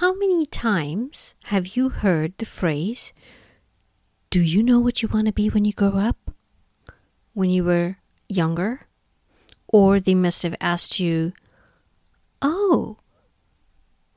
How 0.00 0.12
many 0.12 0.44
times 0.44 1.34
have 1.44 1.68
you 1.68 1.88
heard 1.88 2.36
the 2.36 2.44
phrase, 2.44 3.14
Do 4.28 4.42
you 4.42 4.62
know 4.62 4.78
what 4.78 5.00
you 5.00 5.08
want 5.08 5.24
to 5.24 5.32
be 5.32 5.48
when 5.48 5.64
you 5.64 5.72
grow 5.72 5.96
up? 5.96 6.32
When 7.32 7.48
you 7.48 7.64
were 7.64 7.96
younger? 8.28 8.88
Or 9.68 9.98
they 9.98 10.14
must 10.14 10.42
have 10.42 10.54
asked 10.60 11.00
you, 11.00 11.32
Oh, 12.42 12.98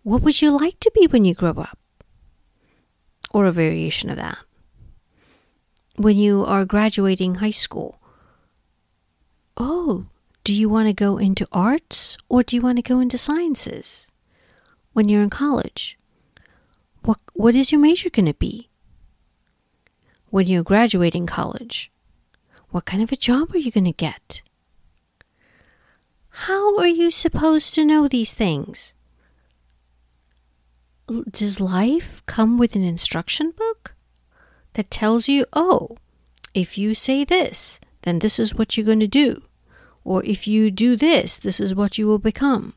what 0.04 0.22
would 0.22 0.42
you 0.42 0.52
like 0.52 0.82
to 0.82 0.92
be 0.94 1.08
when 1.08 1.24
you 1.24 1.34
grow 1.34 1.52
up? 1.52 1.80
Or 3.32 3.46
a 3.46 3.52
variation 3.54 4.10
of 4.10 4.18
that. 4.18 4.40
When 5.96 6.18
you 6.18 6.44
are 6.44 6.66
graduating 6.66 7.36
high 7.36 7.56
school, 7.56 8.02
Oh, 9.56 10.08
do 10.44 10.54
you 10.54 10.68
want 10.68 10.90
to 10.90 10.94
go 10.94 11.18
into 11.18 11.48
arts 11.54 12.18
or 12.28 12.44
do 12.44 12.58
you 12.58 12.62
want 12.62 12.80
to 12.80 12.82
go 12.82 13.00
into 13.00 13.18
sciences? 13.18 14.09
When 14.94 15.08
you're 15.08 15.24
in 15.24 15.30
college, 15.30 15.98
what, 17.04 17.20
what 17.34 17.56
is 17.56 17.72
your 17.72 17.82
major 17.82 18.10
going 18.10 18.26
to 18.26 18.34
be? 18.34 18.70
When 20.30 20.48
you're 20.48 20.64
graduating 20.64 21.26
college, 21.26 21.92
what 22.70 22.86
kind 22.86 23.02
of 23.02 23.12
a 23.12 23.16
job 23.16 23.54
are 23.54 23.58
you 23.58 23.72
going 23.72 23.86
to 23.86 23.92
get? 23.92 24.42
How 26.30 26.78
are 26.78 26.88
you 26.88 27.12
supposed 27.12 27.74
to 27.76 27.86
know 27.86 28.08
these 28.08 28.34
things? 28.34 28.94
Does 31.32 31.60
life 31.60 32.22
come 32.28 32.58
with 32.58 32.76
an 32.76 32.84
instruction 32.84 33.52
book 33.52 33.96
that 34.74 34.92
tells 34.92 35.28
you, 35.28 35.46
oh, 35.54 35.98
if 36.54 36.78
you 36.78 36.94
say 36.94 37.24
this, 37.24 37.80
then 38.04 38.20
this 38.20 38.40
is 38.40 38.54
what 38.54 38.78
you're 38.78 38.86
going 38.86 39.00
to 39.00 39.08
do? 39.08 39.44
Or 40.04 40.24
if 40.24 40.48
you 40.48 40.72
do 40.72 40.96
this, 40.96 41.38
this 41.38 41.60
is 41.60 41.74
what 41.74 41.98
you 41.98 42.08
will 42.08 42.20
become? 42.20 42.74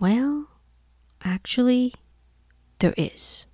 Well, 0.00 0.48
actually, 1.24 1.94
there 2.78 2.94
is. 2.96 3.46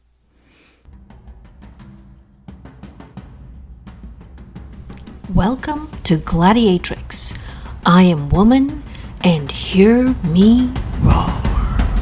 Welcome 5.35 5.91
to 6.05 6.17
Gladiatrix. 6.17 7.37
I 7.85 8.03
am 8.03 8.31
woman, 8.31 8.83
and 9.23 9.51
hear 9.51 10.15
me 10.25 10.73
roar. 11.03 11.29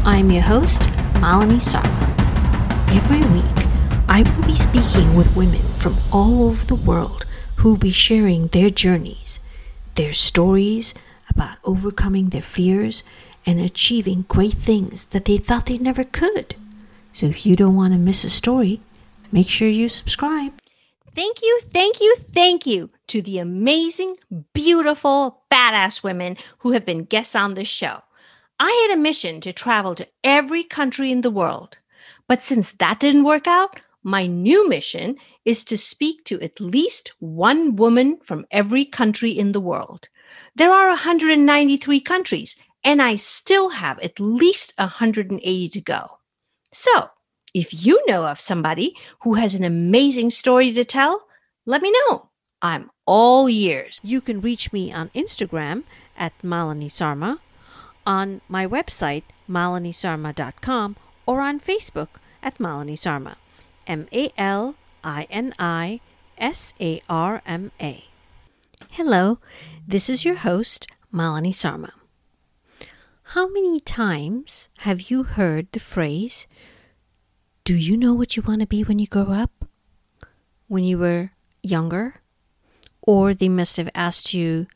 I'm 0.05 0.31
your 0.31 0.43
host, 0.43 0.83
Malini 1.15 1.61
Sarma. 1.61 1.89
Every 2.91 3.21
week, 3.33 3.67
I 4.09 4.23
will 4.23 4.47
be 4.47 4.55
speaking 4.55 5.17
with 5.17 5.37
women 5.37 5.63
from 5.79 5.97
all 6.13 6.45
over 6.45 6.65
the 6.65 6.77
world 6.77 7.25
who 7.57 7.71
will 7.71 7.79
be 7.79 7.91
sharing 7.91 8.49
their 8.49 8.71
journeys, 8.71 9.41
their 9.97 10.13
stories 10.13 10.95
about 11.29 11.59
overcoming 11.65 12.29
their 12.29 12.43
fears 12.43 13.03
and 13.47 13.61
achieving 13.61 14.27
great 14.29 14.55
things 14.55 15.07
that 15.07 15.25
they 15.25 15.39
thought 15.39 15.67
they 15.67 15.79
never 15.79 16.05
could. 16.05 16.57
So 17.13 17.27
if 17.27 17.47
you 17.47 17.57
don't 17.57 17.77
want 17.77 17.95
to 17.95 17.99
miss 17.99 18.25
a 18.25 18.31
story, 18.31 18.81
make 19.31 19.49
sure 19.49 19.69
you 19.69 19.89
subscribe. 19.89 20.53
Thank 21.15 21.41
you, 21.41 21.61
thank 21.63 22.01
you, 22.01 22.17
thank 22.19 22.67
you 22.67 22.91
to 23.07 23.23
the 23.23 23.39
amazing, 23.39 24.17
beautiful, 24.53 25.45
badass 25.51 26.03
women 26.03 26.37
who 26.59 26.73
have 26.73 26.85
been 26.85 27.05
guests 27.05 27.35
on 27.35 27.55
this 27.55 27.69
show. 27.69 28.03
I 28.59 28.87
had 28.87 28.99
a 28.99 29.01
mission 29.01 29.41
to 29.43 29.53
travel 29.53 29.95
to 29.95 30.09
every 30.25 30.63
country 30.63 31.11
in 31.11 31.23
the 31.23 31.31
world. 31.31 31.79
But 32.29 32.43
since 32.43 32.73
that 32.73 33.01
didn't 33.01 33.25
work 33.25 33.47
out, 33.47 33.81
my 34.03 34.27
new 34.27 34.69
mission 34.69 35.17
is 35.45 35.65
to 35.65 35.79
speak 35.79 36.25
to 36.25 36.41
at 36.41 36.61
least 36.61 37.13
one 37.19 37.77
woman 37.77 38.19
from 38.25 38.47
every 38.51 38.85
country 38.85 39.31
in 39.31 39.53
the 39.53 39.61
world. 39.61 40.09
There 40.55 40.73
are 40.73 40.89
193 40.89 42.01
countries, 42.01 42.57
and 42.87 43.03
I 43.03 43.17
still 43.17 43.71
have 43.71 43.99
at 43.99 44.21
least 44.21 44.73
180 44.79 45.69
to 45.71 45.81
go. 45.81 46.19
So, 46.73 47.11
if 47.53 47.85
you 47.85 48.01
know 48.07 48.27
of 48.27 48.39
somebody 48.39 48.95
who 49.23 49.35
has 49.35 49.57
an 49.57 49.65
amazing 49.65 50.31
story 50.31 50.73
to 50.73 50.85
tell, 50.85 51.27
let 51.67 51.83
me 51.83 51.91
know. 51.91 52.29
I'm 52.63 52.91
all 53.05 53.49
ears. 53.49 54.01
You 54.05 54.21
can 54.21 54.41
reach 54.41 54.73
me 54.73 54.93
on 54.93 55.11
Instagram 55.17 55.83
at 56.17 56.33
Malini 56.45 56.89
Sarma, 56.89 57.41
on 58.07 58.41
my 58.49 58.69
website, 58.69 59.25
malinisarma.com, 59.51 60.97
or 61.27 61.41
on 61.41 61.59
Facebook 61.59 62.21
at 62.41 62.59
Malini 62.59 62.97
Sarma. 62.97 63.37
M 63.89 64.07
A 64.13 64.33
L 64.39 64.77
I 65.03 65.27
N 65.29 65.55
I 65.59 66.01
S 66.39 66.73
A 66.81 67.01
R 67.09 67.43
M 67.47 67.73
A. 67.81 68.05
Hello, 68.91 69.39
this 69.87 70.09
is 70.09 70.25
your 70.25 70.37
host, 70.37 70.87
Malini 71.13 71.53
Sarma. 71.53 71.93
How 73.31 73.49
many 73.49 73.81
times 73.81 74.69
have 74.87 75.11
you 75.11 75.25
heard 75.25 75.73
the 75.73 75.81
phrase, 75.81 76.47
Do 77.65 77.75
you 77.75 77.97
know 77.97 78.15
what 78.15 78.37
you 78.37 78.43
want 78.47 78.61
to 78.61 78.69
be 78.69 78.85
when 78.85 79.01
you 79.01 79.09
grow 79.09 79.33
up? 79.33 79.65
When 80.69 80.85
you 80.85 80.97
were 80.97 81.33
younger? 81.61 82.23
Or 83.03 83.35
they 83.35 83.49
must 83.49 83.79
have 83.79 83.91
asked 83.97 84.33
you, 84.33 84.69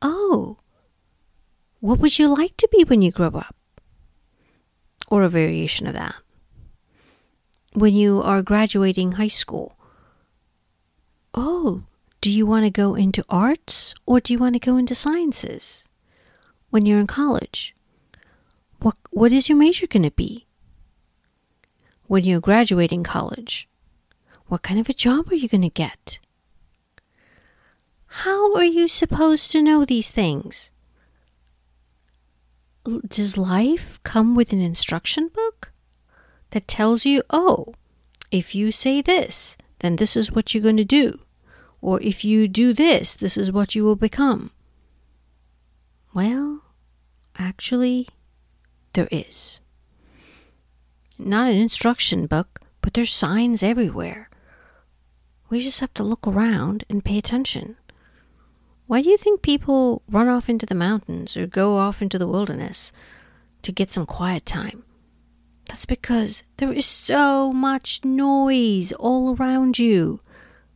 Oh, 0.00 0.56
what 1.80 1.98
would 1.98 2.18
you 2.18 2.28
like 2.28 2.56
to 2.56 2.68
be 2.72 2.84
when 2.84 3.02
you 3.02 3.10
grow 3.10 3.28
up? 3.28 3.54
Or 5.08 5.22
a 5.22 5.28
variation 5.28 5.86
of 5.86 5.94
that. 5.94 6.14
When 7.74 7.92
you 7.92 8.22
are 8.22 8.40
graduating 8.40 9.12
high 9.12 9.28
school, 9.28 9.76
Oh, 11.34 11.84
do 12.22 12.32
you 12.32 12.46
want 12.46 12.64
to 12.64 12.70
go 12.70 12.94
into 12.94 13.26
arts 13.28 13.94
or 14.06 14.20
do 14.20 14.32
you 14.32 14.38
want 14.38 14.54
to 14.54 14.58
go 14.58 14.78
into 14.78 14.94
sciences? 14.94 15.84
When 16.72 16.86
you're 16.86 17.00
in 17.00 17.06
college, 17.06 17.76
what, 18.80 18.96
what 19.10 19.30
is 19.30 19.46
your 19.46 19.58
major 19.58 19.86
going 19.86 20.04
to 20.04 20.10
be? 20.10 20.46
When 22.06 22.24
you're 22.24 22.40
graduating 22.40 23.02
college, 23.02 23.68
what 24.46 24.62
kind 24.62 24.80
of 24.80 24.88
a 24.88 24.94
job 24.94 25.30
are 25.30 25.34
you 25.34 25.50
going 25.50 25.60
to 25.60 25.68
get? 25.68 26.18
How 28.06 28.54
are 28.54 28.64
you 28.64 28.88
supposed 28.88 29.52
to 29.52 29.60
know 29.60 29.84
these 29.84 30.08
things? 30.08 30.70
Does 33.06 33.36
life 33.36 34.00
come 34.02 34.34
with 34.34 34.54
an 34.54 34.62
instruction 34.62 35.28
book 35.28 35.72
that 36.52 36.66
tells 36.66 37.04
you, 37.04 37.22
oh, 37.28 37.74
if 38.30 38.54
you 38.54 38.72
say 38.72 39.02
this, 39.02 39.58
then 39.80 39.96
this 39.96 40.16
is 40.16 40.32
what 40.32 40.54
you're 40.54 40.62
going 40.62 40.78
to 40.78 40.86
do? 40.86 41.20
Or 41.82 42.00
if 42.00 42.24
you 42.24 42.48
do 42.48 42.72
this, 42.72 43.14
this 43.14 43.36
is 43.36 43.52
what 43.52 43.74
you 43.74 43.84
will 43.84 43.94
become? 43.94 44.52
Well, 46.14 46.62
actually, 47.38 48.08
there 48.92 49.08
is. 49.10 49.60
Not 51.18 51.50
an 51.50 51.56
instruction 51.56 52.26
book, 52.26 52.60
but 52.82 52.92
there's 52.94 53.12
signs 53.12 53.62
everywhere. 53.62 54.28
We 55.48 55.60
just 55.60 55.80
have 55.80 55.94
to 55.94 56.02
look 56.02 56.26
around 56.26 56.84
and 56.90 57.04
pay 57.04 57.16
attention. 57.16 57.76
Why 58.86 59.00
do 59.00 59.08
you 59.08 59.16
think 59.16 59.40
people 59.40 60.02
run 60.06 60.28
off 60.28 60.50
into 60.50 60.66
the 60.66 60.74
mountains 60.74 61.36
or 61.36 61.46
go 61.46 61.78
off 61.78 62.02
into 62.02 62.18
the 62.18 62.26
wilderness 62.26 62.92
to 63.62 63.72
get 63.72 63.90
some 63.90 64.04
quiet 64.04 64.44
time? 64.44 64.84
That's 65.66 65.86
because 65.86 66.42
there 66.58 66.72
is 66.72 66.84
so 66.84 67.52
much 67.52 68.04
noise 68.04 68.92
all 68.92 69.34
around 69.34 69.78
you. 69.78 70.20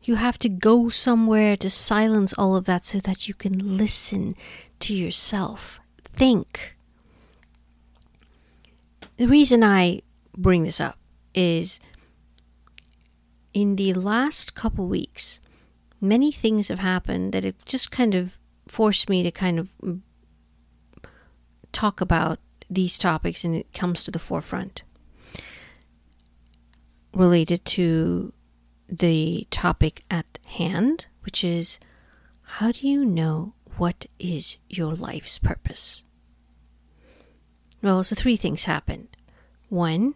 You 0.03 0.15
have 0.15 0.39
to 0.39 0.49
go 0.49 0.89
somewhere 0.89 1.57
to 1.59 1.69
silence 1.69 2.33
all 2.39 2.57
of 2.57 2.65
that 2.65 2.85
so 2.85 3.01
that 3.01 3.29
you 3.29 3.35
can 3.35 3.77
listen 3.77 4.33
to 4.81 4.95
yourself, 4.95 5.81
think. 6.03 6.77
The 9.17 9.27
reason 9.27 9.65
I 9.65 10.03
bring 10.37 10.65
this 10.65 10.81
up 10.81 10.99
is 11.35 11.81
in 13.55 13.77
the 13.77 13.95
last 13.95 14.55
couple 14.55 14.87
weeks, 14.87 15.41
many 16.01 16.31
things 16.31 16.69
have 16.69 16.81
happened 16.81 17.33
that 17.33 17.45
have 17.45 17.65
just 17.65 17.91
kind 17.91 18.15
of 18.15 18.39
forced 18.69 19.09
me 19.09 19.23
to 19.23 19.31
kind 19.31 19.59
of 19.59 19.71
talk 21.73 22.01
about 22.01 22.39
these 22.69 22.99
topics 22.99 23.45
and 23.45 23.55
it 23.55 23.73
comes 23.73 24.03
to 24.03 24.11
the 24.11 24.19
forefront 24.19 24.83
related 27.15 27.65
to 27.65 28.33
the 28.89 29.47
topic 29.51 30.05
at 30.11 30.39
hand, 30.47 31.07
which 31.23 31.43
is 31.43 31.79
how 32.43 32.71
do 32.73 32.87
you 32.87 33.05
know 33.05 33.55
what 33.77 34.07
is 34.19 34.59
your 34.69 34.95
life's 34.95 35.39
purpose? 35.39 36.05
Well, 37.83 38.03
so 38.05 38.15
three 38.17 38.37
things 38.37 38.65
happened. 38.65 39.09
One, 39.69 40.15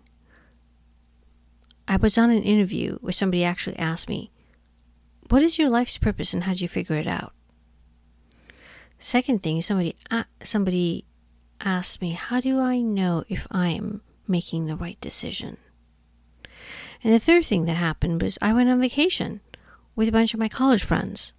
I 1.86 1.96
was 1.96 2.16
on 2.16 2.30
an 2.30 2.42
interview 2.42 2.98
where 3.00 3.12
somebody 3.12 3.44
actually 3.44 3.76
asked 3.76 4.08
me, 4.08 4.30
What 5.28 5.42
is 5.42 5.58
your 5.58 5.68
life's 5.68 5.98
purpose 5.98 6.32
and 6.32 6.44
how 6.44 6.52
did 6.52 6.62
you 6.62 6.68
figure 6.68 6.96
it 6.96 7.06
out? 7.06 7.32
Second 8.98 9.42
thing, 9.42 9.62
somebody, 9.62 9.96
somebody 10.42 11.04
asked 11.60 12.00
me, 12.00 12.12
How 12.12 12.40
do 12.40 12.60
I 12.60 12.80
know 12.80 13.24
if 13.28 13.46
I'm 13.50 14.02
making 14.26 14.66
the 14.66 14.76
right 14.76 15.00
decision? 15.00 15.56
And 17.02 17.12
the 17.12 17.18
third 17.18 17.44
thing 17.44 17.64
that 17.64 17.74
happened 17.74 18.22
was 18.22 18.38
I 18.42 18.52
went 18.52 18.68
on 18.68 18.80
vacation 18.80 19.40
with 19.96 20.08
a 20.08 20.12
bunch 20.12 20.34
of 20.34 20.40
my 20.40 20.48
college 20.48 20.84
friends. 20.84 21.32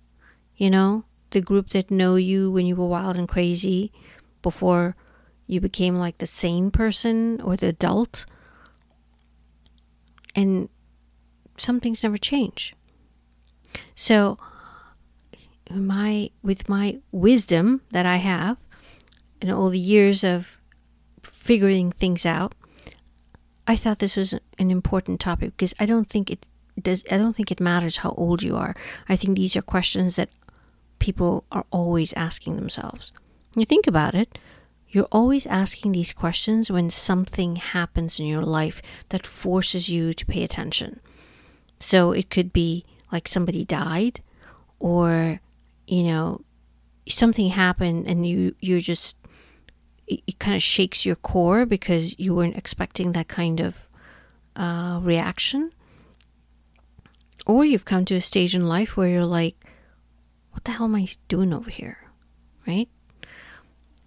You 0.58 0.70
know, 0.70 1.06
the 1.31 1.42
group 1.42 1.69
that 1.69 1.92
know 1.92 2.16
you 2.16 2.51
when 2.51 2.66
you 2.66 2.75
were 2.75 2.88
wild 2.88 3.18
and 3.18 3.28
crazy 3.28 3.92
before 4.42 4.95
you 5.48 5.60
became 5.60 5.98
like 5.98 6.19
the 6.19 6.25
sane 6.25 6.72
person 6.72 7.42
or 7.42 7.57
the 7.57 7.68
adult, 7.68 8.25
and 10.36 10.69
some 11.57 11.80
things 11.80 12.04
never 12.04 12.18
change. 12.18 12.74
So, 13.95 14.38
my 15.69 16.31
with 16.42 16.69
my 16.69 17.00
wisdom 17.12 17.81
that 17.92 18.06
I 18.06 18.18
have, 18.18 18.57
and 19.42 19.51
all 19.51 19.69
the 19.69 19.80
years 19.80 20.24
of 20.24 20.60
figuring 21.22 21.92
things 21.92 22.25
out, 22.25 22.56
I 23.68 23.75
thought 23.75 24.00
this 24.00 24.16
was 24.16 24.34
an 24.57 24.72
important 24.72 25.19
topic 25.19 25.57
because 25.57 25.74
I 25.80 25.86
don't 25.86 26.10
think 26.10 26.30
it 26.30 26.48
does. 26.81 27.04
I 27.12 27.18
don't 27.18 27.36
think 27.36 27.51
it 27.51 27.60
matters 27.60 27.98
how 27.98 28.12
old 28.12 28.44
you 28.44 28.56
are. 28.56 28.75
I 29.10 29.16
think 29.16 29.36
these 29.36 29.56
are 29.56 29.62
questions 29.62 30.16
that 30.16 30.30
people 31.01 31.44
are 31.51 31.65
always 31.71 32.13
asking 32.13 32.56
themselves. 32.56 33.12
You 33.56 33.65
think 33.65 33.88
about 33.88 34.15
it. 34.15 34.38
You're 34.88 35.09
always 35.12 35.48
asking 35.48 35.92
these 35.92 36.13
questions 36.13 36.71
when 36.71 36.89
something 36.89 37.56
happens 37.56 38.19
in 38.19 38.25
your 38.25 38.44
life 38.44 38.81
that 39.09 39.25
forces 39.25 39.89
you 39.89 40.13
to 40.13 40.25
pay 40.25 40.44
attention. 40.44 41.00
So 41.80 42.12
it 42.12 42.30
could 42.30 42.53
be 42.53 42.86
like 43.12 43.27
somebody 43.27 43.65
died, 43.65 44.21
or 44.80 45.42
you 45.88 46.03
know, 46.03 46.42
something 47.09 47.50
happened 47.50 48.07
and 48.07 48.25
you 48.25 48.56
you're 48.59 48.80
just 48.80 49.18
it, 50.07 50.21
it 50.27 50.39
kind 50.39 50.56
of 50.56 50.62
shakes 50.62 51.06
your 51.06 51.15
core 51.15 51.65
because 51.65 52.18
you 52.19 52.36
weren't 52.36 52.57
expecting 52.57 53.13
that 53.13 53.27
kind 53.27 53.59
of 53.59 53.88
uh, 54.56 55.00
reaction. 55.01 55.71
Or 57.48 57.65
you've 57.65 57.86
come 57.86 58.06
to 58.06 58.15
a 58.15 58.21
stage 58.21 58.53
in 58.53 58.68
life 58.68 58.95
where 58.95 59.07
you're 59.07 59.25
like, 59.25 59.71
what 60.51 60.63
the 60.63 60.71
hell 60.71 60.86
am 60.86 60.95
I 60.95 61.07
doing 61.27 61.53
over 61.53 61.69
here? 61.69 61.98
Right? 62.68 62.89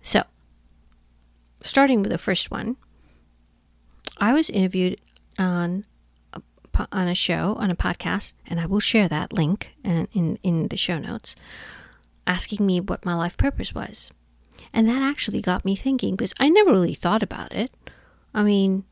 So, 0.03 0.23
starting 1.61 2.03
with 2.03 2.13
the 2.13 2.19
first 2.19 2.51
one, 2.51 2.77
I 4.19 4.33
was 4.33 4.51
interviewed 4.51 5.01
on 5.39 5.85
a, 6.33 6.43
on 6.93 7.09
a 7.09 7.15
show, 7.15 7.57
on 7.59 7.71
a 7.71 7.77
podcast, 7.77 8.35
and 8.47 8.61
I 8.61 8.67
will 8.67 8.81
share 8.81 9.09
that 9.09 9.33
link 9.33 9.71
in, 9.83 10.09
in, 10.13 10.39
in 10.43 10.69
the 10.69 10.77
show 10.77 10.99
notes, 10.99 11.35
asking 12.27 12.65
me 12.65 12.81
what 12.81 13.05
my 13.05 13.15
life 13.15 13.37
purpose 13.37 13.75
was. 13.75 14.11
And 14.73 14.89
that 14.89 15.03
actually 15.03 15.41
got 15.41 15.65
me 15.65 15.77
thinking 15.77 16.17
because 16.17 16.35
I 16.39 16.49
never 16.49 16.73
really 16.73 16.95
thought 16.95 17.23
about 17.23 17.53
it. 17.53 17.73
I 18.35 18.43
mean, 18.43 18.85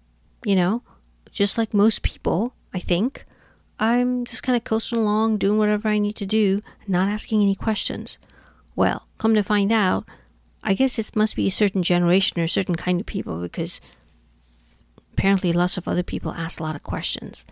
you 0.45 0.57
know, 0.57 0.83
just 1.31 1.59
like 1.59 1.75
most 1.75 2.03
people, 2.03 2.55
I 2.73 2.79
think, 2.79 3.27
I'm 3.83 4.25
just 4.25 4.45
kind 4.45 4.57
of 4.57 4.63
coasting 4.63 5.01
along, 5.01 5.39
doing 5.39 5.59
whatever 5.59 5.89
I 5.89 5.99
need 5.99 6.15
to 6.15 6.27
do, 6.27 6.63
not 6.87 7.09
asking 7.09 7.43
any 7.43 7.57
questions. 7.57 8.17
Well, 8.77 9.09
come 9.19 9.35
to 9.35 9.43
find 9.43 9.73
out, 9.73 10.05
I 10.63 10.75
guess 10.75 11.01
it 11.01 11.17
must 11.17 11.35
be 11.35 11.49
a 11.49 11.51
certain 11.51 11.83
generation 11.83 12.41
or 12.41 12.45
a 12.45 12.49
certain 12.49 12.77
kind 12.77 13.01
of 13.01 13.07
people 13.07 13.41
because 13.41 13.81
apparently 15.15 15.53
lots 15.53 15.77
of 15.77 15.89
other 15.89 16.05
people 16.05 16.33
ask 16.33 16.61
a 16.61 16.63
lot 16.63 16.77
of 16.77 16.85
questions. 16.85 17.45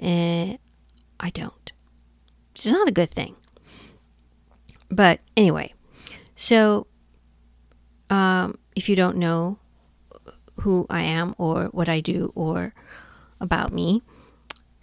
Eh, 0.00 0.56
I 1.20 1.28
don't. 1.28 1.72
It's 2.54 2.64
not 2.64 2.88
a 2.88 2.92
good 2.92 3.10
thing. 3.10 3.36
But 4.88 5.20
anyway, 5.36 5.74
so 6.36 6.86
um, 8.08 8.56
if 8.74 8.88
you 8.88 8.96
don't 8.96 9.18
know 9.18 9.58
who 10.60 10.86
I 10.88 11.02
am 11.02 11.34
or 11.36 11.66
what 11.66 11.90
I 11.90 12.00
do 12.00 12.32
or 12.34 12.72
about 13.42 13.74
me, 13.74 14.00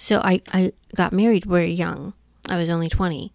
so 0.04 0.20
I, 0.20 0.42
I 0.52 0.74
got 0.96 1.14
married 1.14 1.46
very 1.46 1.72
young. 1.72 2.12
I 2.50 2.58
was 2.58 2.70
only 2.70 2.90
20. 2.90 3.32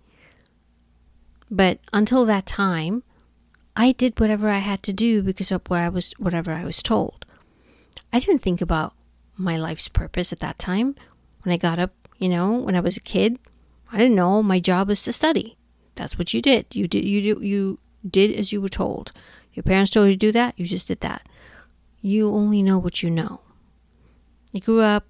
But 1.50 1.78
until 1.94 2.26
that 2.26 2.44
time, 2.44 3.04
I 3.74 3.92
did 3.92 4.20
whatever 4.20 4.50
I 4.50 4.58
had 4.58 4.82
to 4.82 4.92
do 4.92 5.22
because 5.22 5.50
of 5.50 5.62
where 5.68 5.86
I 5.86 5.88
was 5.88 6.12
whatever 6.18 6.52
I 6.52 6.64
was 6.66 6.82
told. 6.82 7.24
I 8.12 8.18
didn't 8.18 8.42
think 8.42 8.60
about 8.60 8.92
my 9.34 9.56
life's 9.56 9.88
purpose 9.88 10.30
at 10.30 10.40
that 10.40 10.58
time. 10.58 10.94
When 11.42 11.54
I 11.54 11.56
got 11.56 11.78
up, 11.78 11.92
you 12.18 12.28
know, 12.28 12.52
when 12.52 12.76
I 12.76 12.80
was 12.80 12.98
a 12.98 13.00
kid, 13.00 13.38
I 13.90 13.96
didn't 13.96 14.16
know 14.16 14.42
my 14.42 14.60
job 14.60 14.88
was 14.88 15.02
to 15.04 15.12
study. 15.14 15.56
That's 15.94 16.18
what 16.18 16.34
you 16.34 16.42
did. 16.42 16.66
You 16.72 16.86
did 16.86 17.02
you 17.02 17.40
you 17.40 17.78
did 18.06 18.36
as 18.36 18.52
you 18.52 18.60
were 18.60 18.68
told. 18.68 19.12
Your 19.54 19.62
parents 19.62 19.90
told 19.90 20.08
you 20.08 20.12
to 20.12 20.18
do 20.18 20.32
that, 20.32 20.52
you 20.58 20.66
just 20.66 20.88
did 20.88 21.00
that. 21.00 21.26
You 22.02 22.30
only 22.30 22.62
know 22.62 22.76
what 22.76 23.02
you 23.02 23.08
know. 23.08 23.40
I 24.54 24.58
grew 24.58 24.82
up, 24.82 25.06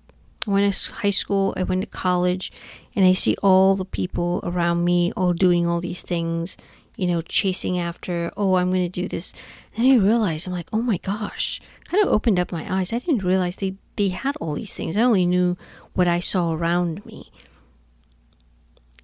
I 0.49 0.51
went 0.53 0.73
to 0.73 0.93
high 0.93 1.11
school, 1.11 1.53
I 1.57 1.63
went 1.63 1.83
to 1.83 1.87
college, 1.87 2.51
and 2.97 3.05
I 3.05 3.13
see 3.13 3.37
all 3.43 3.77
the 3.77 3.85
people 3.85 4.41
around 4.43 4.85
me 4.85 5.13
all 5.17 5.35
doing 5.35 5.67
all 5.67 5.81
these 5.81 6.03
things, 6.03 6.57
you 6.97 7.07
know, 7.07 7.21
chasing 7.21 7.79
after, 7.79 8.33
oh, 8.37 8.57
I'm 8.57 8.71
going 8.71 8.83
to 8.83 8.89
do 8.89 9.09
this. 9.09 9.35
And 9.77 9.87
I 9.87 9.97
realized, 9.97 10.47
I'm 10.47 10.55
like, 10.55 10.69
oh 10.73 10.83
my 10.83 10.97
gosh, 10.97 11.61
kind 11.85 12.03
of 12.03 12.11
opened 12.11 12.41
up 12.41 12.51
my 12.51 12.67
eyes. 12.73 12.93
I 12.93 12.99
didn't 12.99 13.23
realize 13.23 13.57
they, 13.57 13.77
they 13.97 14.09
had 14.09 14.37
all 14.37 14.55
these 14.55 14.75
things. 14.75 14.97
I 14.97 15.03
only 15.03 15.27
knew 15.27 15.57
what 15.93 16.09
I 16.09 16.19
saw 16.19 16.53
around 16.53 17.05
me. 17.05 17.31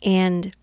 And 0.03 0.55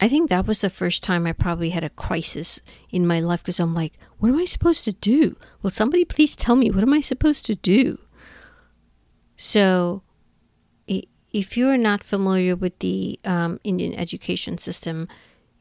I 0.00 0.08
think 0.08 0.30
that 0.30 0.46
was 0.46 0.60
the 0.60 0.70
first 0.70 1.02
time 1.02 1.26
I 1.26 1.32
probably 1.32 1.70
had 1.70 1.84
a 1.84 1.90
crisis 1.90 2.62
in 2.90 3.06
my 3.06 3.20
life 3.20 3.42
because 3.42 3.60
I'm 3.60 3.74
like, 3.74 3.98
what 4.18 4.30
am 4.30 4.38
I 4.38 4.44
supposed 4.44 4.84
to 4.84 4.92
do? 4.92 5.36
Will 5.62 5.70
somebody 5.70 6.04
please 6.04 6.36
tell 6.36 6.56
me 6.56 6.70
what 6.70 6.82
am 6.82 6.92
I 6.94 7.00
supposed 7.00 7.46
to 7.46 7.54
do? 7.54 7.98
So, 9.38 10.02
if 11.32 11.56
you're 11.56 11.76
not 11.76 12.02
familiar 12.02 12.56
with 12.56 12.78
the 12.78 13.20
um, 13.24 13.60
Indian 13.64 13.94
education 13.94 14.58
system, 14.58 15.08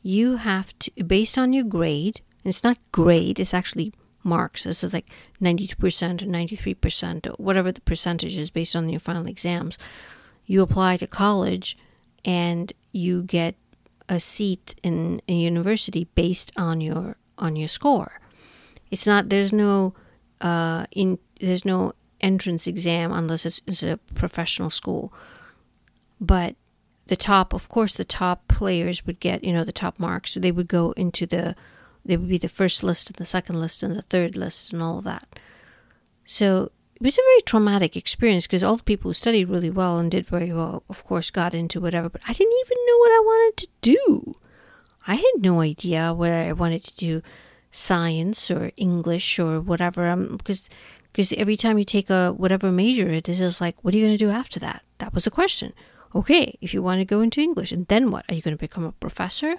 you 0.01 0.38
have 0.38 0.77
to, 0.79 1.03
based 1.03 1.38
on 1.38 1.53
your 1.53 1.65
grade, 1.65 2.21
and 2.44 2.50
it's 2.50 2.63
not 2.63 2.77
grade, 2.91 3.39
it's 3.39 3.53
actually 3.53 3.94
marks. 4.24 4.63
So 4.63 4.69
it's 4.69 4.94
like 4.94 5.09
92% 5.41 6.21
or 6.21 6.25
93% 6.25 7.27
or 7.27 7.31
whatever 7.31 7.71
the 7.71 7.81
percentage 7.81 8.38
is 8.38 8.50
based 8.50 8.75
on 8.75 8.89
your 8.89 9.00
final 9.00 9.27
exams. 9.27 9.77
You 10.45 10.62
apply 10.62 10.97
to 10.97 11.07
college 11.07 11.77
and 12.24 12.71
you 12.91 13.24
get 13.24 13.56
a 14.09 14.19
seat 14.19 14.75
in 14.83 15.21
a 15.27 15.33
university 15.33 16.07
based 16.15 16.51
on 16.56 16.79
your 16.79 17.18
on 17.38 17.56
your 17.56 17.68
score. 17.68 18.19
It's 18.89 19.06
not 19.06 19.29
there's 19.29 19.51
no 19.51 19.94
uh, 20.39 20.85
in 20.91 21.19
there's 21.39 21.65
no 21.65 21.94
entrance 22.22 22.68
exam 22.68 23.12
unless 23.12 23.46
it's, 23.46 23.62
it's 23.68 23.84
a 23.84 24.00
professional 24.16 24.69
school. 24.69 25.14
But 26.19 26.56
the 27.08 27.16
top, 27.16 27.54
of 27.54 27.69
course, 27.69 27.94
the 27.94 28.06
top 28.06 28.48
players 28.48 29.06
would 29.06 29.19
get 29.19 29.44
you 29.44 29.54
know 29.54 29.64
the 29.64 29.72
top 29.72 30.00
marks. 30.00 30.34
They 30.34 30.52
would 30.52 30.68
go 30.68 30.92
into 30.94 31.25
the 31.25 31.56
they 32.06 32.18
would 32.18 32.30
be 32.30 32.38
the 32.38 32.48
first 32.48 32.84
list 32.84 33.10
and 33.10 33.18
the 33.18 33.25
second 33.25 33.60
list 33.60 33.84
and 33.84 33.96
the 33.96 34.02
third 34.02 34.36
list 34.36 34.72
and 34.74 34.81
all 34.81 35.00
of 35.00 35.04
that. 35.04 35.40
So 36.25 36.72
it 36.96 37.02
was 37.02 37.18
a 37.18 37.22
very 37.22 37.42
traumatic 37.42 37.96
experience 37.96 38.48
because 38.48 38.63
all 38.63 38.78
the 38.78 38.84
people 38.84 39.10
who 39.10 39.13
studied 39.13 39.50
really 39.50 39.70
well 39.70 40.00
and 40.00 40.10
did 40.10 40.25
very 40.25 40.51
well, 40.51 40.84
of 40.89 41.03
course, 41.03 41.30
got 41.30 41.53
into 41.53 41.80
whatever, 41.80 42.10
but 42.10 42.22
I 42.27 42.34
didn't 42.34 42.60
even 42.65 42.77
know 42.88 42.98
what 42.98 43.12
I 43.12 43.20
wanted 43.20 43.58
to 43.58 43.68
do. 43.82 44.34
I 45.06 45.15
had 45.15 45.34
no 45.38 45.62
idea 45.62 46.13
whether 46.13 46.36
I 46.36 46.53
wanted 46.53 46.84
to 46.86 46.96
do 46.96 47.22
science 47.72 48.50
or 48.50 48.72
English 48.77 49.38
or 49.38 49.62
whatever. 49.62 50.10
Um, 50.10 50.38
because 50.38 50.70
because 51.17 51.33
every 51.33 51.57
time 51.57 51.79
you 51.79 51.83
take 51.83 52.12
a 52.12 52.31
whatever 52.31 52.71
major, 52.71 53.09
it 53.09 53.27
is 53.27 53.39
just 53.39 53.59
like, 53.59 53.75
what 53.83 53.91
are 53.91 53.97
you 53.97 54.05
going 54.05 54.15
to 54.15 54.24
do 54.24 54.29
after 54.29 54.59
that? 54.59 54.83
That 55.00 55.15
was 55.15 55.24
the 55.24 55.31
question. 55.31 55.74
Okay, 56.13 56.59
if 56.62 56.75
you 56.75 56.83
want 56.83 57.00
to 57.00 57.05
go 57.05 57.21
into 57.21 57.41
English, 57.41 57.71
and 57.71 57.88
then 57.88 58.12
what? 58.12 58.24
Are 58.29 58.36
you 58.36 58.43
going 58.43 58.55
to 58.55 58.59
become 58.62 58.83
a 58.83 58.91
professor? 58.91 59.47
Let 59.47 59.57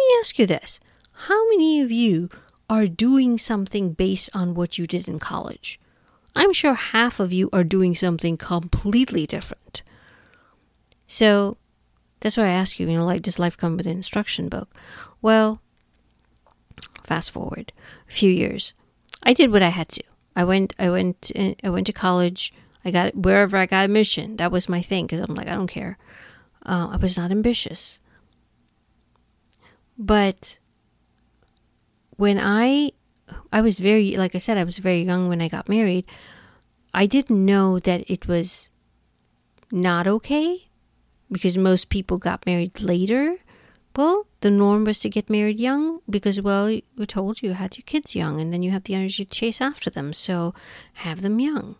me 0.00 0.16
ask 0.18 0.38
you 0.38 0.46
this: 0.46 0.80
How 1.28 1.46
many 1.50 1.82
of 1.82 1.90
you 1.90 2.30
are 2.70 2.86
doing 2.86 3.36
something 3.36 3.92
based 3.92 4.30
on 4.32 4.54
what 4.54 4.78
you 4.78 4.86
did 4.86 5.06
in 5.06 5.18
college. 5.18 5.78
I'm 6.34 6.54
sure 6.54 6.72
half 6.72 7.20
of 7.20 7.30
you 7.30 7.50
are 7.52 7.62
doing 7.62 7.94
something 7.94 8.38
completely 8.38 9.26
different. 9.26 9.82
So 11.06 11.58
that's 12.20 12.38
why 12.38 12.44
I 12.44 12.60
ask 12.62 12.80
you, 12.80 12.88
you 12.88 12.96
know, 12.96 13.04
like, 13.04 13.20
does 13.20 13.38
life 13.38 13.58
come 13.58 13.76
with 13.76 13.86
an 13.86 13.92
instruction 13.92 14.48
book? 14.48 14.74
Well, 15.20 15.60
fast 17.04 17.32
forward 17.32 17.74
a 18.08 18.12
few 18.12 18.30
years. 18.30 18.72
I 19.22 19.32
did 19.32 19.52
what 19.52 19.62
I 19.62 19.68
had 19.68 19.88
to. 19.90 20.02
I 20.34 20.44
went, 20.44 20.74
I 20.78 20.90
went, 20.90 21.30
I 21.36 21.70
went 21.70 21.86
to 21.86 21.92
college. 21.92 22.52
I 22.84 22.90
got 22.90 23.14
wherever 23.14 23.56
I 23.56 23.66
got 23.66 23.84
admission. 23.84 24.36
That 24.36 24.52
was 24.52 24.68
my 24.68 24.80
thing 24.80 25.06
because 25.06 25.20
I'm 25.20 25.34
like, 25.34 25.48
I 25.48 25.54
don't 25.54 25.66
care. 25.66 25.98
Uh, 26.64 26.88
I 26.92 26.96
was 26.96 27.16
not 27.16 27.30
ambitious. 27.30 28.00
But 29.98 30.58
when 32.16 32.38
I 32.40 32.92
I 33.52 33.60
was 33.60 33.78
very 33.78 34.16
like 34.16 34.34
I 34.34 34.38
said 34.38 34.56
I 34.56 34.64
was 34.64 34.78
very 34.78 35.02
young 35.02 35.28
when 35.28 35.42
I 35.42 35.48
got 35.48 35.68
married. 35.68 36.06
I 36.92 37.06
didn't 37.06 37.44
know 37.44 37.78
that 37.78 38.10
it 38.10 38.26
was 38.26 38.70
not 39.70 40.06
okay 40.06 40.68
because 41.30 41.56
most 41.56 41.88
people 41.88 42.18
got 42.18 42.46
married 42.46 42.80
later. 42.80 43.36
Well, 43.96 44.26
the 44.40 44.50
norm 44.50 44.84
was 44.84 45.00
to 45.00 45.08
get 45.08 45.28
married 45.28 45.58
young 45.58 46.00
because, 46.08 46.40
well, 46.40 46.70
you 46.70 46.82
were 46.96 47.06
told 47.06 47.42
you 47.42 47.52
had 47.54 47.76
your 47.76 47.82
kids 47.84 48.14
young 48.14 48.40
and 48.40 48.52
then 48.52 48.62
you 48.62 48.70
have 48.70 48.84
the 48.84 48.94
energy 48.94 49.24
to 49.24 49.30
chase 49.30 49.60
after 49.60 49.90
them, 49.90 50.12
so 50.12 50.54
have 50.94 51.22
them 51.22 51.40
young. 51.40 51.76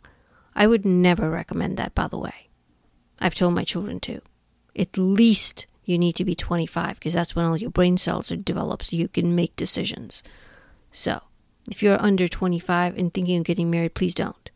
I 0.54 0.66
would 0.66 0.84
never 0.84 1.30
recommend 1.30 1.76
that, 1.76 1.94
by 1.94 2.08
the 2.08 2.18
way. 2.18 2.48
I've 3.20 3.34
told 3.34 3.54
my 3.54 3.64
children 3.64 4.00
to. 4.00 4.20
At 4.76 4.98
least 4.98 5.66
you 5.84 5.98
need 5.98 6.14
to 6.16 6.24
be 6.24 6.34
25 6.34 6.94
because 6.94 7.14
that's 7.14 7.36
when 7.36 7.44
all 7.44 7.56
your 7.56 7.70
brain 7.70 7.96
cells 7.96 8.32
are 8.32 8.36
developed 8.36 8.86
so 8.86 8.96
you 8.96 9.08
can 9.08 9.34
make 9.34 9.54
decisions. 9.56 10.22
So 10.92 11.22
If 11.70 11.82
you're 11.82 12.00
under 12.02 12.26
25 12.26 12.96
and 12.96 13.12
thinking 13.12 13.38
of 13.38 13.44
getting 13.44 13.70
married, 13.70 13.94
please 13.94 14.14
don't. 14.14 14.50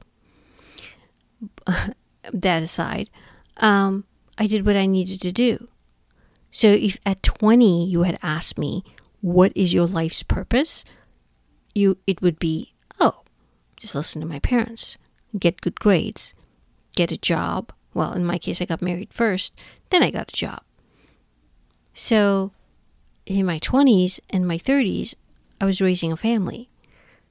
that 2.33 2.63
aside, 2.63 3.11
um, 3.59 4.05
I 4.39 4.47
did 4.47 4.65
what 4.65 4.77
I 4.77 4.87
needed 4.87 5.21
to 5.23 5.33
do. 5.33 5.69
So 6.55 6.69
if 6.69 7.01
at 7.05 7.21
20 7.25 7.85
you 7.89 8.05
had 8.05 8.17
asked 8.23 8.59
me, 8.59 8.85
what 9.21 9.51
is 9.57 9.75
your 9.75 9.89
life's 9.89 10.23
purpose? 10.23 10.85
You, 11.75 11.99
it 12.07 12.23
would 12.23 12.39
be, 12.39 12.75
oh, 13.01 13.23
just 13.77 13.97
listen 13.97 14.21
to 14.21 14.27
my 14.27 14.39
parents, 14.39 14.97
get 15.37 15.61
good 15.61 15.81
grades, 15.81 16.33
get 16.95 17.11
a 17.11 17.17
job. 17.17 17.73
Well, 17.93 18.13
in 18.13 18.25
my 18.25 18.39
case, 18.39 18.63
I 18.63 18.67
got 18.67 18.81
married 18.81 19.13
first, 19.13 19.53
then 19.91 20.05
I 20.05 20.13
got 20.13 20.31
a 20.31 20.37
job. 20.37 20.63
So 21.93 22.53
in 23.27 23.45
my 23.47 23.59
20s 23.59 24.21
and 24.31 24.47
my 24.47 24.57
30s, 24.57 25.17
I 25.61 25.65
was 25.65 25.81
raising 25.81 26.13
a 26.13 26.17
family. 26.17 26.71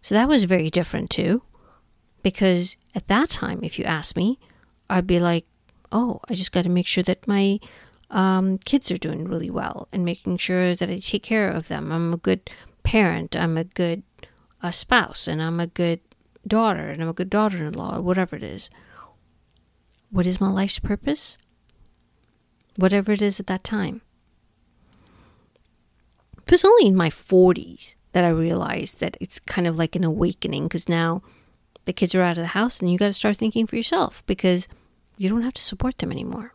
So 0.01 0.15
that 0.15 0.27
was 0.27 0.43
very 0.43 0.69
different 0.69 1.09
too. 1.09 1.43
Because 2.23 2.75
at 2.93 3.07
that 3.07 3.29
time, 3.29 3.63
if 3.63 3.79
you 3.79 3.85
asked 3.85 4.17
me, 4.17 4.37
I'd 4.89 5.07
be 5.07 5.21
like, 5.21 5.45
oh, 5.93 6.19
I 6.27 6.33
just 6.33 6.51
got 6.51 6.63
to 6.63 6.69
make 6.69 6.87
sure 6.87 7.03
that 7.03 7.25
my 7.25 7.61
um, 8.13 8.59
kids 8.59 8.91
are 8.91 8.97
doing 8.97 9.25
really 9.27 9.49
well 9.49 9.87
and 9.91 10.05
making 10.05 10.37
sure 10.37 10.75
that 10.75 10.89
I 10.89 10.97
take 10.97 11.23
care 11.23 11.49
of 11.49 11.67
them. 11.67 11.91
I'm 11.91 12.13
a 12.13 12.17
good 12.17 12.49
parent, 12.83 13.35
I'm 13.35 13.57
a 13.57 13.63
good 13.63 14.03
uh, 14.61 14.69
spouse, 14.71 15.27
and 15.27 15.41
I'm 15.41 15.59
a 15.59 15.67
good 15.67 15.99
daughter, 16.47 16.89
and 16.89 17.01
I'm 17.01 17.09
a 17.09 17.13
good 17.13 17.29
daughter 17.29 17.57
in 17.57 17.73
law, 17.73 17.97
or 17.97 18.01
whatever 18.01 18.35
it 18.35 18.43
is. 18.43 18.69
What 20.11 20.27
is 20.27 20.39
my 20.39 20.49
life's 20.49 20.77
purpose? 20.77 21.39
Whatever 22.75 23.11
it 23.11 23.21
is 23.21 23.39
at 23.39 23.47
that 23.47 23.63
time. 23.63 24.01
It 26.45 26.51
was 26.51 26.63
only 26.63 26.85
in 26.85 26.95
my 26.95 27.09
40s 27.09 27.95
that 28.11 28.23
I 28.23 28.29
realized 28.29 28.99
that 28.99 29.17
it's 29.19 29.39
kind 29.39 29.65
of 29.65 29.75
like 29.75 29.95
an 29.95 30.03
awakening 30.03 30.63
because 30.63 30.87
now 30.87 31.23
the 31.85 31.93
kids 31.93 32.13
are 32.13 32.21
out 32.21 32.37
of 32.37 32.43
the 32.43 32.47
house 32.47 32.79
and 32.79 32.91
you 32.91 32.97
got 32.97 33.07
to 33.07 33.13
start 33.13 33.37
thinking 33.37 33.65
for 33.65 33.75
yourself 33.75 34.23
because 34.27 34.67
you 35.17 35.29
don't 35.29 35.41
have 35.41 35.53
to 35.53 35.63
support 35.63 35.97
them 35.97 36.11
anymore. 36.11 36.53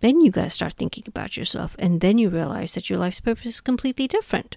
Then 0.00 0.20
you 0.20 0.30
got 0.30 0.44
to 0.44 0.50
start 0.50 0.74
thinking 0.74 1.04
about 1.06 1.36
yourself 1.36 1.74
and 1.78 2.00
then 2.00 2.18
you 2.18 2.28
realize 2.28 2.74
that 2.74 2.90
your 2.90 2.98
life's 2.98 3.20
purpose 3.20 3.46
is 3.46 3.60
completely 3.60 4.06
different. 4.06 4.56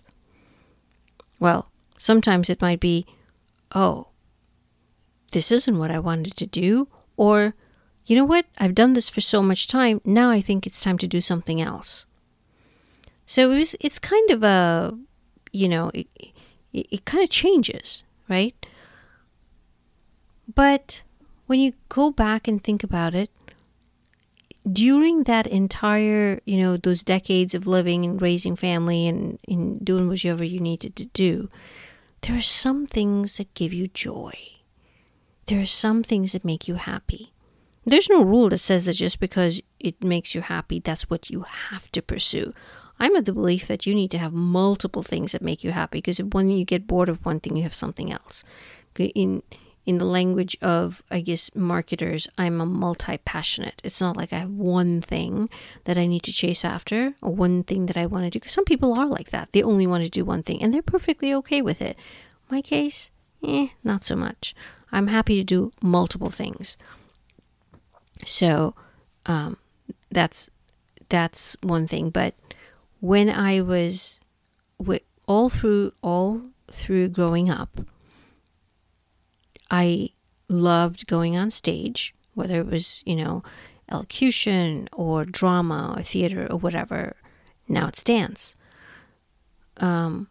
Well, 1.39 1.71
sometimes 1.97 2.49
it 2.49 2.61
might 2.61 2.79
be, 2.79 3.05
oh, 3.73 4.07
this 5.31 5.51
isn't 5.51 5.77
what 5.77 5.91
I 5.91 5.99
wanted 5.99 6.35
to 6.35 6.45
do, 6.45 6.87
or, 7.15 7.53
you 8.05 8.15
know 8.15 8.25
what, 8.25 8.45
I've 8.57 8.75
done 8.75 8.93
this 8.93 9.09
for 9.09 9.21
so 9.21 9.41
much 9.41 9.67
time, 9.67 10.01
now 10.03 10.31
I 10.31 10.41
think 10.41 10.65
it's 10.65 10.83
time 10.83 10.97
to 10.97 11.07
do 11.07 11.21
something 11.21 11.61
else. 11.61 12.05
So 13.25 13.51
it 13.51 13.57
was, 13.57 13.75
it's 13.79 13.99
kind 13.99 14.31
of 14.31 14.43
a, 14.43 14.97
you 15.53 15.69
know, 15.69 15.91
it, 15.93 16.07
it, 16.73 16.87
it 16.91 17.05
kind 17.05 17.23
of 17.23 17.29
changes, 17.29 18.03
right? 18.27 18.55
But 20.53 21.03
when 21.45 21.59
you 21.59 21.73
go 21.89 22.11
back 22.11 22.47
and 22.47 22.61
think 22.61 22.83
about 22.83 23.13
it, 23.13 23.29
during 24.71 25.23
that 25.23 25.47
entire, 25.47 26.41
you 26.45 26.57
know, 26.57 26.77
those 26.77 27.03
decades 27.03 27.55
of 27.55 27.67
living 27.67 28.05
and 28.05 28.21
raising 28.21 28.55
family 28.55 29.07
and, 29.07 29.39
and 29.47 29.83
doing 29.83 30.07
whatever 30.07 30.43
you 30.43 30.59
needed 30.59 30.95
to 30.97 31.05
do, 31.07 31.49
there 32.21 32.35
are 32.35 32.41
some 32.41 32.85
things 32.85 33.37
that 33.37 33.53
give 33.53 33.73
you 33.73 33.87
joy. 33.87 34.33
There 35.47 35.61
are 35.61 35.65
some 35.65 36.03
things 36.03 36.33
that 36.33 36.45
make 36.45 36.67
you 36.67 36.75
happy. 36.75 37.33
There's 37.85 38.09
no 38.09 38.21
rule 38.21 38.49
that 38.49 38.59
says 38.59 38.85
that 38.85 38.93
just 38.93 39.19
because 39.19 39.61
it 39.79 40.03
makes 40.03 40.35
you 40.35 40.41
happy, 40.41 40.79
that's 40.79 41.09
what 41.09 41.29
you 41.29 41.41
have 41.41 41.91
to 41.93 42.01
pursue. 42.01 42.53
I'm 42.99 43.15
of 43.15 43.25
the 43.25 43.33
belief 43.33 43.65
that 43.67 43.85
you 43.85 43.95
need 43.95 44.11
to 44.11 44.17
have 44.17 44.33
multiple 44.33 45.03
things 45.03 45.31
that 45.31 45.41
make 45.41 45.63
you 45.63 45.71
happy 45.71 45.99
because 45.99 46.19
when 46.19 46.49
you 46.49 46.65
get 46.65 46.85
bored 46.85 47.09
of 47.09 47.25
one 47.25 47.39
thing, 47.39 47.55
you 47.55 47.63
have 47.63 47.73
something 47.73 48.11
else. 48.11 48.43
In 48.97 49.41
in 49.89 49.97
the 49.97 50.05
language 50.05 50.55
of, 50.61 51.01
I 51.09 51.19
guess, 51.19 51.49
marketers, 51.55 52.27
I'm 52.37 52.61
a 52.61 52.65
multi 52.67 53.17
passionate. 53.25 53.81
It's 53.83 53.99
not 53.99 54.15
like 54.15 54.31
I 54.31 54.37
have 54.37 54.51
one 54.51 55.01
thing 55.01 55.49
that 55.85 55.97
I 55.97 56.05
need 56.05 56.21
to 56.25 56.31
chase 56.31 56.63
after 56.63 57.15
or 57.23 57.33
one 57.33 57.63
thing 57.63 57.87
that 57.87 57.97
I 57.97 58.05
want 58.05 58.25
to 58.25 58.29
do. 58.29 58.39
Because 58.39 58.51
some 58.51 58.65
people 58.65 58.93
are 58.93 59.07
like 59.07 59.31
that. 59.31 59.51
They 59.51 59.63
only 59.63 59.87
want 59.87 60.03
to 60.03 60.09
do 60.11 60.23
one 60.23 60.43
thing 60.43 60.61
and 60.61 60.71
they're 60.71 60.83
perfectly 60.83 61.33
okay 61.33 61.63
with 61.63 61.81
it. 61.81 61.97
My 62.51 62.61
case, 62.61 63.09
eh, 63.43 63.69
not 63.83 64.03
so 64.03 64.15
much. 64.15 64.53
I'm 64.91 65.07
happy 65.07 65.37
to 65.37 65.43
do 65.43 65.71
multiple 65.81 66.29
things. 66.29 66.77
So, 68.27 68.75
um, 69.25 69.57
that's 70.11 70.51
that's 71.09 71.57
one 71.63 71.87
thing. 71.87 72.11
But 72.11 72.35
when 72.99 73.27
I 73.27 73.61
was 73.61 74.19
all 75.25 75.49
through 75.49 75.93
all 76.03 76.43
through 76.71 77.07
growing 77.07 77.49
up, 77.49 77.81
I 79.69 80.09
loved 80.47 81.07
going 81.07 81.37
on 81.37 81.51
stage, 81.51 82.13
whether 82.33 82.59
it 82.59 82.67
was 82.67 83.03
you 83.05 83.15
know 83.15 83.43
elocution 83.91 84.87
or 84.91 85.25
drama 85.25 85.93
or 85.97 86.03
theater 86.03 86.47
or 86.49 86.57
whatever. 86.57 87.15
Now 87.67 87.87
it's 87.87 88.03
dance. 88.03 88.55
Um, 89.77 90.29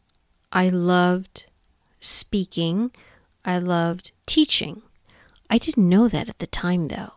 I 0.52 0.68
loved 0.68 1.46
speaking. 2.00 2.90
I 3.44 3.58
loved 3.58 4.12
teaching. 4.26 4.82
I 5.50 5.58
didn't 5.58 5.88
know 5.88 6.08
that 6.08 6.28
at 6.28 6.38
the 6.38 6.46
time, 6.46 6.88
though. 6.88 7.12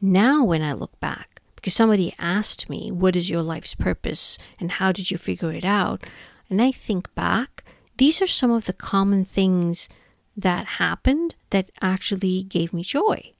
Now, 0.00 0.44
when 0.44 0.62
I 0.62 0.72
look 0.72 0.98
back, 1.00 1.40
because 1.56 1.74
somebody 1.74 2.14
asked 2.18 2.68
me, 2.68 2.90
What 2.90 3.16
is 3.16 3.30
your 3.30 3.42
life's 3.42 3.74
purpose 3.74 4.38
and 4.60 4.72
how 4.72 4.92
did 4.92 5.10
you 5.10 5.18
figure 5.18 5.52
it 5.52 5.64
out? 5.64 6.04
And 6.50 6.60
I 6.60 6.72
think 6.72 7.14
back, 7.14 7.64
these 7.96 8.20
are 8.20 8.26
some 8.26 8.50
of 8.50 8.66
the 8.66 8.72
common 8.72 9.24
things 9.24 9.88
that 10.36 10.66
happened 10.66 11.34
that 11.50 11.70
actually 11.80 12.42
gave 12.42 12.72
me 12.72 12.82
joy. 12.82 13.32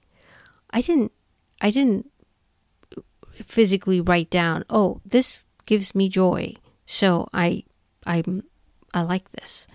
I 0.70 0.80
didn't, 0.80 1.12
I 1.60 1.70
didn't 1.70 2.10
physically 3.42 4.00
write 4.00 4.30
down, 4.30 4.64
oh, 4.70 5.00
this 5.04 5.44
gives 5.66 5.94
me 5.94 6.08
joy. 6.08 6.54
So 6.86 7.28
I, 7.32 7.64
I'm, 8.06 8.44
I 8.92 9.02
like 9.02 9.30
this. 9.30 9.66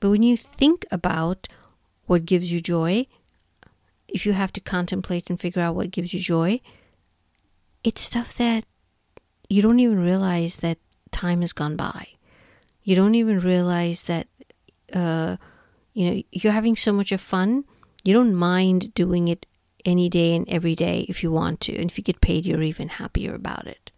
But 0.00 0.10
when 0.10 0.22
you 0.22 0.36
think 0.36 0.86
about 0.90 1.48
what 2.06 2.24
gives 2.24 2.50
you 2.50 2.60
joy, 2.60 3.06
if 4.08 4.24
you 4.24 4.32
have 4.32 4.52
to 4.54 4.60
contemplate 4.60 5.28
and 5.30 5.38
figure 5.38 5.62
out 5.62 5.74
what 5.74 5.90
gives 5.90 6.14
you 6.14 6.20
joy, 6.20 6.60
it's 7.84 8.02
stuff 8.02 8.34
that 8.34 8.64
you 9.48 9.62
don't 9.62 9.80
even 9.80 10.00
realize 10.00 10.56
that 10.58 10.78
time 11.10 11.40
has 11.42 11.52
gone 11.52 11.76
by. 11.76 12.08
You 12.82 12.96
don't 12.96 13.14
even 13.14 13.40
realize 13.40 14.04
that, 14.04 14.26
uh, 14.92 15.36
you 15.92 16.10
know, 16.10 16.22
you're 16.32 16.52
having 16.52 16.76
so 16.76 16.92
much 16.92 17.12
of 17.12 17.20
fun. 17.20 17.64
You 18.04 18.12
don't 18.12 18.34
mind 18.34 18.94
doing 18.94 19.28
it 19.28 19.46
any 19.84 20.08
day 20.08 20.34
and 20.34 20.48
every 20.48 20.74
day 20.74 21.06
if 21.08 21.22
you 21.22 21.30
want 21.30 21.60
to. 21.62 21.76
And 21.76 21.90
if 21.90 21.98
you 21.98 22.04
get 22.04 22.20
paid, 22.20 22.46
you're 22.46 22.62
even 22.62 22.88
happier 22.88 23.34
about 23.34 23.66
it. 23.66 23.90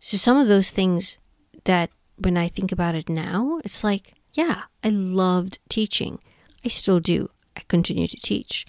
So, 0.00 0.16
some 0.16 0.36
of 0.36 0.48
those 0.48 0.70
things 0.70 1.18
that 1.64 1.90
when 2.16 2.36
I 2.36 2.48
think 2.48 2.72
about 2.72 2.94
it 2.94 3.08
now, 3.08 3.60
it's 3.64 3.82
like, 3.82 4.14
yeah, 4.32 4.62
I 4.84 4.90
loved 4.90 5.58
teaching. 5.68 6.20
I 6.64 6.68
still 6.68 7.00
do. 7.00 7.30
I 7.56 7.62
continue 7.68 8.06
to 8.06 8.16
teach. 8.16 8.66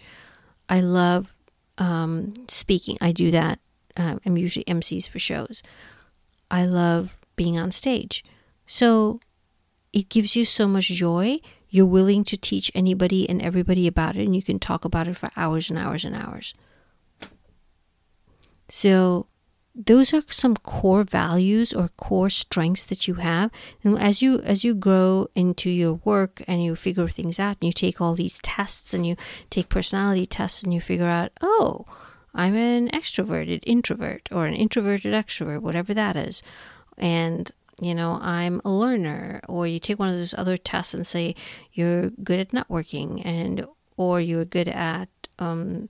I 0.69 0.81
love 0.81 1.35
um, 1.77 2.33
speaking. 2.47 2.97
I 3.01 3.11
do 3.11 3.31
that 3.31 3.59
uh, 3.97 4.15
I'm 4.25 4.37
usually 4.37 4.63
MCs 4.65 5.09
for 5.09 5.19
shows. 5.19 5.63
I 6.49 6.65
love 6.65 7.17
being 7.35 7.57
on 7.59 7.71
stage. 7.71 8.23
So 8.65 9.19
it 9.91 10.09
gives 10.09 10.35
you 10.35 10.45
so 10.45 10.67
much 10.67 10.87
joy. 10.87 11.39
You're 11.69 11.85
willing 11.85 12.23
to 12.25 12.37
teach 12.37 12.71
anybody 12.73 13.29
and 13.29 13.41
everybody 13.41 13.87
about 13.87 14.15
it, 14.15 14.25
and 14.25 14.35
you 14.35 14.43
can 14.43 14.59
talk 14.59 14.85
about 14.85 15.07
it 15.07 15.17
for 15.17 15.31
hours 15.35 15.69
and 15.69 15.77
hours 15.77 16.05
and 16.05 16.15
hours. 16.15 16.53
So 18.69 19.27
those 19.75 20.13
are 20.13 20.23
some 20.29 20.55
core 20.57 21.03
values 21.03 21.71
or 21.71 21.89
core 21.89 22.29
strengths 22.29 22.83
that 22.85 23.07
you 23.07 23.13
have 23.15 23.51
and 23.83 23.99
as 23.99 24.23
you 24.23 24.39
as 24.39 24.63
you 24.63 24.73
grow 24.73 25.27
into 25.35 25.69
your 25.69 25.93
work 26.03 26.41
and 26.47 26.63
you 26.63 26.75
figure 26.75 27.07
things 27.07 27.37
out 27.39 27.57
and 27.61 27.67
you 27.67 27.71
take 27.71 28.01
all 28.01 28.15
these 28.15 28.39
tests 28.39 28.91
and 28.95 29.05
you 29.05 29.15
take 29.51 29.69
personality 29.69 30.25
tests 30.25 30.63
and 30.63 30.73
you 30.73 30.81
figure 30.81 31.05
out 31.05 31.31
oh 31.41 31.85
I'm 32.37 32.55
an 32.55 32.89
extroverted 32.89 33.63
introvert 33.65 34.29
or 34.31 34.45
an 34.45 34.53
introverted 34.53 35.13
extrovert, 35.13 35.61
whatever 35.61 35.93
that 35.95 36.15
is. 36.15 36.43
And, 36.97 37.51
you 37.81 37.93
know, 37.93 38.19
I'm 38.21 38.61
a 38.65 38.71
learner. 38.71 39.41
Or 39.47 39.67
you 39.67 39.79
take 39.79 39.99
one 39.99 40.09
of 40.09 40.15
those 40.15 40.33
other 40.33 40.57
tests 40.57 40.93
and 40.93 41.05
say 41.05 41.35
you're 41.73 42.09
good 42.09 42.39
at 42.39 42.49
networking 42.49 43.21
and, 43.25 43.65
or 43.95 44.19
you're 44.19 44.45
good 44.45 44.67
at, 44.67 45.09
um, 45.39 45.89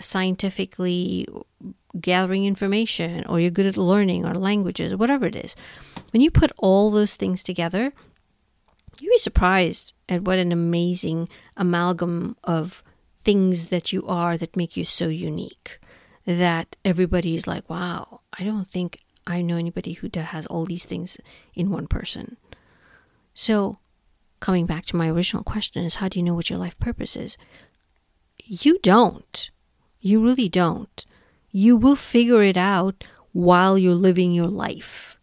scientifically 0.00 1.26
gathering 2.00 2.44
information 2.44 3.24
or 3.26 3.40
you're 3.40 3.50
good 3.50 3.66
at 3.66 3.76
learning 3.76 4.24
or 4.24 4.34
languages 4.34 4.92
or 4.92 4.96
whatever 4.96 5.26
it 5.26 5.36
is. 5.36 5.56
When 6.12 6.22
you 6.22 6.30
put 6.30 6.52
all 6.56 6.90
those 6.90 7.16
things 7.16 7.42
together, 7.42 7.92
you'd 8.98 9.10
be 9.10 9.18
surprised 9.18 9.94
at 10.08 10.22
what 10.22 10.38
an 10.38 10.52
amazing 10.52 11.28
amalgam 11.56 12.36
of 12.44 12.82
things 13.24 13.68
that 13.68 13.92
you 13.92 14.06
are 14.06 14.36
that 14.36 14.56
make 14.56 14.76
you 14.76 14.84
so 14.84 15.08
unique 15.08 15.78
that 16.24 16.76
everybody 16.84 17.34
is 17.34 17.46
like, 17.46 17.68
wow, 17.68 18.20
I 18.38 18.44
don't 18.44 18.70
think 18.70 19.00
I 19.28 19.42
know 19.42 19.56
anybody 19.56 19.92
who 19.92 20.08
has 20.18 20.46
all 20.46 20.64
these 20.64 20.84
things 20.84 21.18
in 21.54 21.70
one 21.70 21.86
person. 21.86 22.38
So 23.34 23.78
coming 24.40 24.64
back 24.64 24.86
to 24.86 24.96
my 24.96 25.10
original 25.10 25.44
question 25.44 25.84
is 25.84 25.96
how 25.96 26.08
do 26.08 26.18
you 26.18 26.24
know 26.24 26.34
what 26.34 26.48
your 26.48 26.58
life 26.58 26.78
purpose 26.80 27.14
is? 27.14 27.36
You 28.38 28.78
don't. 28.82 29.50
You 30.00 30.24
really 30.24 30.48
don't. 30.48 31.04
You 31.50 31.76
will 31.76 31.94
figure 31.94 32.42
it 32.42 32.56
out 32.56 33.04
while 33.32 33.76
you're 33.76 33.94
living 33.94 34.32
your 34.32 34.46
life. 34.46 35.18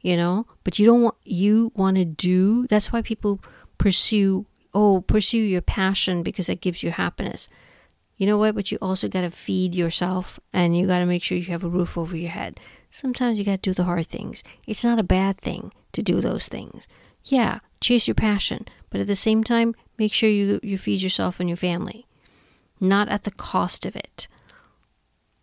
You 0.00 0.16
know, 0.16 0.46
but 0.62 0.78
you 0.78 0.86
don't 0.86 1.02
want 1.02 1.16
you 1.24 1.72
want 1.74 1.96
to 1.96 2.04
do 2.04 2.68
that's 2.68 2.92
why 2.92 3.02
people 3.02 3.40
pursue 3.76 4.46
oh, 4.72 5.00
pursue 5.00 5.38
your 5.38 5.62
passion 5.62 6.22
because 6.22 6.46
that 6.46 6.60
gives 6.60 6.84
you 6.84 6.92
happiness. 6.92 7.48
You 8.16 8.26
know 8.26 8.38
what? 8.38 8.54
But 8.54 8.70
you 8.70 8.78
also 8.80 9.08
got 9.08 9.22
to 9.22 9.30
feed 9.30 9.74
yourself 9.74 10.38
and 10.52 10.76
you 10.76 10.86
got 10.86 11.00
to 11.00 11.06
make 11.06 11.24
sure 11.24 11.36
you 11.36 11.44
have 11.46 11.64
a 11.64 11.68
roof 11.68 11.98
over 11.98 12.16
your 12.16 12.30
head. 12.30 12.60
Sometimes 12.96 13.38
you 13.38 13.44
got 13.44 13.62
to 13.62 13.70
do 13.70 13.74
the 13.74 13.84
hard 13.84 14.06
things. 14.06 14.42
It's 14.66 14.82
not 14.82 14.98
a 14.98 15.02
bad 15.02 15.36
thing 15.36 15.70
to 15.92 16.02
do 16.02 16.22
those 16.22 16.48
things. 16.48 16.88
Yeah, 17.24 17.58
chase 17.78 18.08
your 18.08 18.14
passion, 18.14 18.64
but 18.88 19.02
at 19.02 19.06
the 19.06 19.14
same 19.14 19.44
time, 19.44 19.74
make 19.98 20.14
sure 20.14 20.30
you, 20.30 20.60
you 20.62 20.78
feed 20.78 21.02
yourself 21.02 21.38
and 21.38 21.46
your 21.46 21.58
family, 21.58 22.06
not 22.80 23.10
at 23.10 23.24
the 23.24 23.30
cost 23.30 23.84
of 23.84 23.96
it. 23.96 24.28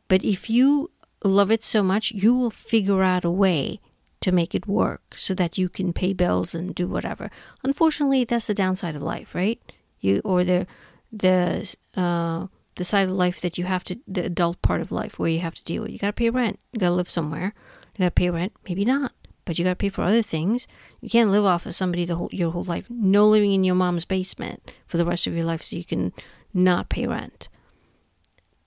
But 0.08 0.24
if 0.24 0.50
you 0.50 0.90
love 1.24 1.52
it 1.52 1.64
so 1.64 1.84
much, 1.84 2.12
you 2.12 2.34
will 2.34 2.50
figure 2.50 3.04
out 3.04 3.24
a 3.24 3.30
way 3.30 3.80
to 4.22 4.32
make 4.32 4.56
it 4.56 4.66
work 4.66 5.14
so 5.16 5.36
that 5.36 5.56
you 5.56 5.70
can 5.70 5.94
pay 5.94 6.12
bills 6.12 6.56
and 6.56 6.74
do 6.74 6.88
whatever. 6.88 7.30
Unfortunately, 7.64 8.24
that's 8.24 8.48
the 8.48 8.56
downside 8.56 8.96
of 8.96 9.04
life, 9.04 9.36
right? 9.36 9.62
You 10.00 10.22
or 10.26 10.44
the 10.44 10.66
the 11.12 11.76
uh, 11.96 12.48
the 12.76 12.84
side 12.84 13.08
of 13.08 13.12
life 13.12 13.40
that 13.42 13.58
you 13.58 13.66
have 13.66 13.84
to 13.86 14.00
the 14.08 14.26
adult 14.26 14.62
part 14.62 14.82
of 14.82 14.92
life 14.92 15.20
where 15.20 15.30
you 15.30 15.40
have 15.40 15.56
to 15.56 15.64
deal 15.64 15.84
with. 15.84 15.92
You 15.92 16.00
got 16.00 16.08
to 16.08 16.14
pay 16.14 16.30
rent. 16.30 16.60
You 16.72 16.80
got 16.80 16.88
to 16.88 16.94
live 16.94 17.10
somewhere. 17.10 17.54
You 17.96 18.00
got 18.00 18.06
to 18.06 18.12
pay 18.12 18.30
rent. 18.30 18.54
Maybe 18.68 18.86
not, 18.86 19.12
but 19.46 19.58
you 19.58 19.66
got 19.66 19.72
to 19.72 19.76
pay 19.76 19.90
for 19.90 20.04
other 20.04 20.22
things. 20.22 20.68
You 21.02 21.10
can't 21.10 21.32
live 21.32 21.46
off 21.46 21.66
of 21.66 21.76
somebody 21.76 22.06
the 22.06 22.16
whole 22.16 22.30
your 22.32 22.52
whole 22.52 22.64
life. 22.64 22.88
No 22.90 23.28
living 23.28 23.54
in 23.54 23.64
your 23.64 23.76
mom's 23.76 24.06
basement 24.06 24.72
for 24.88 24.98
the 24.98 25.06
rest 25.06 25.28
of 25.28 25.36
your 25.36 25.46
life 25.46 25.62
so 25.62 25.76
you 25.76 25.86
can 25.86 26.14
not 26.54 26.90
pay 26.90 27.08
rent. 27.08 27.50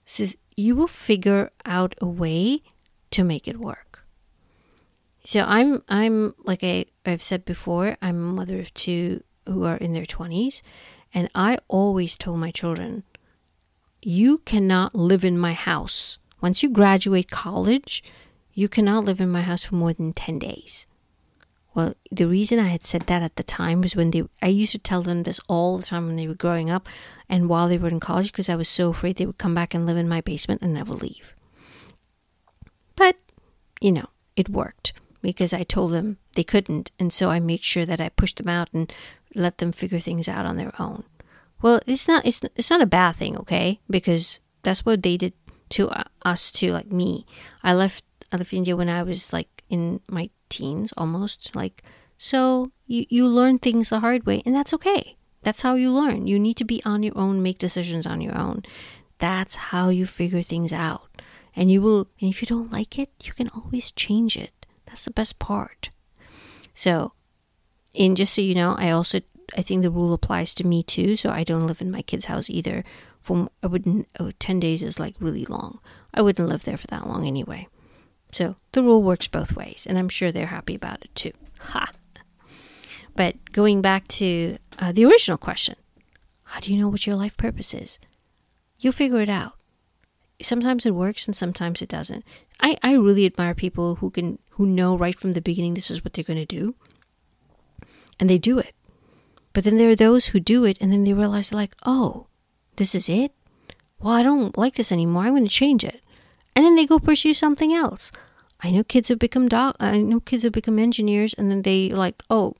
So 0.05 0.27
you 0.57 0.77
will 0.77 0.87
figure 0.87 1.51
out 1.65 1.95
a 2.01 2.07
way 2.07 2.63
to 3.11 3.25
make 3.25 3.49
it 3.49 3.59
work. 3.59 4.05
So 5.25 5.45
I'm 5.47 5.83
I'm 5.89 6.35
like 6.45 6.63
I, 6.63 6.85
I've 7.05 7.23
said 7.23 7.45
before, 7.45 7.97
I'm 8.01 8.17
a 8.17 8.33
mother 8.33 8.61
of 8.61 8.73
two 8.73 9.25
who 9.47 9.65
are 9.65 9.77
in 9.77 9.93
their 9.93 10.07
twenties, 10.07 10.63
and 11.13 11.29
I 11.35 11.59
always 11.67 12.17
told 12.17 12.39
my 12.39 12.53
children, 12.53 13.03
you 14.07 14.39
cannot 14.39 14.95
live 14.95 15.25
in 15.25 15.37
my 15.37 15.53
house. 15.53 16.21
Once 16.41 16.63
you 16.63 16.69
graduate 16.69 17.29
college, 17.29 18.05
you 18.55 18.69
cannot 18.69 19.05
live 19.05 19.21
in 19.21 19.29
my 19.29 19.43
house 19.43 19.65
for 19.65 19.75
more 19.75 19.93
than 19.93 20.13
ten 20.13 20.39
days. 20.39 20.87
Well, 21.75 21.95
the 22.13 22.29
reason 22.29 22.61
I 22.61 22.69
had 22.69 22.85
said 22.85 23.03
that 23.09 23.25
at 23.25 23.35
the 23.35 23.43
time 23.43 23.81
was 23.81 23.97
when 23.97 24.13
they 24.13 24.23
I 24.41 24.47
used 24.47 24.71
to 24.71 24.79
tell 24.79 25.03
them 25.03 25.25
this 25.25 25.41
all 25.49 25.77
the 25.77 25.85
time 25.85 26.07
when 26.07 26.15
they 26.15 26.29
were 26.29 26.35
growing 26.35 26.71
up 26.71 26.89
and 27.29 27.49
while 27.49 27.67
they 27.67 27.79
were 27.79 27.89
in 27.89 27.99
college 27.99 28.31
because 28.31 28.49
I 28.49 28.55
was 28.55 28.69
so 28.69 28.91
afraid 28.91 29.17
they 29.17 29.27
would 29.27 29.39
come 29.39 29.55
back 29.55 29.75
and 29.75 29.87
live 29.87 29.97
in 29.97 30.09
my 30.09 30.21
basement 30.21 30.63
and 30.63 30.73
never 30.73 30.95
leave. 30.95 31.35
But, 32.95 33.17
you 33.81 33.91
know, 33.91 34.07
it 34.37 34.49
worked 34.49 34.93
because 35.21 35.53
I 35.53 35.65
told 35.65 35.91
them 35.91 36.19
they 36.37 36.45
couldn't, 36.45 36.93
and 37.01 37.13
so 37.13 37.31
I 37.31 37.41
made 37.41 37.65
sure 37.65 37.85
that 37.85 38.01
I 38.01 38.11
pushed 38.11 38.37
them 38.37 38.49
out 38.49 38.69
and 38.73 38.93
let 39.35 39.59
them 39.59 39.73
figure 39.73 39.99
things 39.99 40.29
out 40.29 40.47
on 40.47 40.59
their 40.59 40.81
own. 40.81 41.03
Well, 41.63 41.81
it's 41.87 42.07
not 42.07 42.25
it's 42.27 42.41
it's 42.55 42.71
not 42.71 42.83
a 42.83 42.87
bad 42.87 43.17
thing, 43.17 43.37
okay? 43.39 43.81
Because 43.89 44.41
that's 44.63 44.85
what 44.85 45.03
they 45.03 45.17
did 45.17 45.33
to 45.71 45.91
us 46.23 46.53
too, 46.53 46.73
like 46.73 46.93
me. 46.93 47.27
I 47.63 47.73
left 47.75 48.05
I 48.33 48.37
left 48.37 48.53
India 48.53 48.77
when 48.77 48.89
I 48.89 49.03
was 49.03 49.33
like 49.33 49.65
in 49.69 50.01
my 50.09 50.31
teens 50.49 50.93
almost, 50.97 51.55
like 51.55 51.83
so 52.19 52.73
you 52.87 53.07
you 53.09 53.27
learn 53.27 53.59
things 53.59 53.89
the 53.89 54.01
hard 54.01 54.27
way, 54.27 54.43
and 54.45 54.55
that's 54.55 54.75
okay. 54.75 55.17
That's 55.43 55.63
how 55.63 55.75
you 55.75 55.93
learn. 55.93 56.27
You 56.27 56.39
need 56.39 56.57
to 56.57 56.65
be 56.65 56.83
on 56.85 57.03
your 57.03 57.17
own, 57.17 57.43
make 57.43 57.59
decisions 57.59 58.07
on 58.07 58.21
your 58.21 58.37
own. 58.37 58.65
That's 59.19 59.57
how 59.57 59.91
you 59.91 60.07
figure 60.07 60.43
things 60.43 60.73
out. 60.73 61.23
And 61.55 61.71
you 61.71 61.81
will 61.81 62.09
and 62.21 62.29
if 62.29 62.43
you 62.43 62.47
don't 62.47 62.73
like 62.73 62.99
it, 62.99 63.11
you 63.25 63.33
can 63.33 63.49
always 63.51 63.91
change 63.91 64.37
it. 64.37 64.67
That's 64.87 65.05
the 65.05 65.11
best 65.11 65.39
part. 65.39 65.91
So, 66.75 67.13
and 67.99 68.17
just 68.17 68.35
so 68.35 68.43
you 68.43 68.55
know, 68.55 68.75
I 68.79 68.91
also 68.91 69.21
I 69.57 69.63
think 69.63 69.83
the 69.83 69.91
rule 69.91 70.13
applies 70.13 70.55
to 70.55 70.67
me 70.67 70.83
too. 70.83 71.17
So 71.17 71.31
I 71.31 71.45
don't 71.45 71.67
live 71.67 71.81
in 71.81 71.91
my 71.91 72.03
kid's 72.03 72.27
house 72.27 72.49
either. 72.51 72.85
I 73.29 73.67
wouldn't. 73.67 74.09
Oh, 74.21 74.31
10 74.39 74.61
days 74.61 74.83
is 74.83 75.01
like 75.01 75.15
really 75.19 75.45
long. 75.45 75.81
I 76.15 76.23
wouldn't 76.23 76.49
live 76.49 76.65
there 76.65 76.77
for 76.77 76.87
that 76.89 77.09
long 77.09 77.27
anyway. 77.27 77.69
So 78.33 78.57
the 78.73 78.83
rule 78.83 79.03
works 79.03 79.29
both 79.29 79.57
ways, 79.57 79.87
and 79.89 79.99
I'm 79.99 80.09
sure 80.09 80.31
they're 80.31 80.47
happy 80.47 80.75
about 80.75 81.05
it 81.05 81.15
too. 81.15 81.33
Ha. 81.61 81.91
But 83.15 83.53
going 83.53 83.83
back 83.83 84.07
to 84.09 84.59
uh, 84.79 84.93
the 84.93 85.05
original 85.05 85.39
question, 85.39 85.77
how 86.45 86.61
do 86.61 86.73
you 86.73 86.79
know 86.79 86.89
what 86.89 87.07
your 87.07 87.17
life 87.17 87.37
purpose 87.37 87.75
is? 87.75 87.99
You'll 88.79 88.93
figure 88.93 89.21
it 89.21 89.29
out 89.29 89.57
sometimes 90.43 90.85
it 90.85 90.95
works 90.95 91.27
and 91.27 91.35
sometimes 91.35 91.83
it 91.83 91.89
doesn't. 91.89 92.25
I, 92.61 92.77
I 92.83 92.95
really 92.95 93.27
admire 93.27 93.55
people 93.55 93.97
who 93.97 94.11
can 94.11 94.39
who 94.51 94.67
know 94.67 94.97
right 94.97 95.19
from 95.19 95.33
the 95.33 95.43
beginning 95.43 95.75
this 95.75 95.91
is 95.91 96.05
what 96.05 96.15
they're 96.15 96.25
going 96.25 96.39
to 96.39 96.47
do 96.47 96.75
and 98.19 98.29
they 98.29 98.39
do 98.39 98.59
it. 98.59 98.75
But 99.57 99.65
then 99.65 99.79
there 99.79 99.89
are 99.89 99.97
those 99.97 100.27
who 100.27 100.39
do 100.39 100.67
it 100.67 100.77
and 100.83 100.93
then 100.93 101.05
they 101.05 101.15
realize 101.15 101.51
like, 101.51 101.75
"Oh, 101.87 102.27
this 102.77 102.95
is 102.95 103.09
it? 103.09 103.33
Well, 103.99 104.13
I 104.13 104.23
don't 104.23 104.59
like 104.59 104.75
this 104.75 104.93
anymore. 104.93 105.25
I'm 105.25 105.33
going 105.33 105.45
to 105.45 105.49
change 105.49 105.83
it." 105.83 106.03
And 106.55 106.63
then 106.63 106.77
they 106.77 106.85
go 106.85 106.99
pursue 106.99 107.33
something 107.33 107.73
else. 107.73 108.13
I 108.61 108.71
know 108.71 108.85
kids 108.85 109.09
have 109.09 109.19
become 109.19 109.49
doc 109.49 109.75
I 109.81 109.97
know 109.97 110.21
kids 110.21 110.43
have 110.43 110.53
become 110.53 110.79
engineers 110.79 111.33
and 111.33 111.51
then 111.51 111.63
they 111.63 111.89
like, 111.89 112.23
"Oh, 112.29 112.53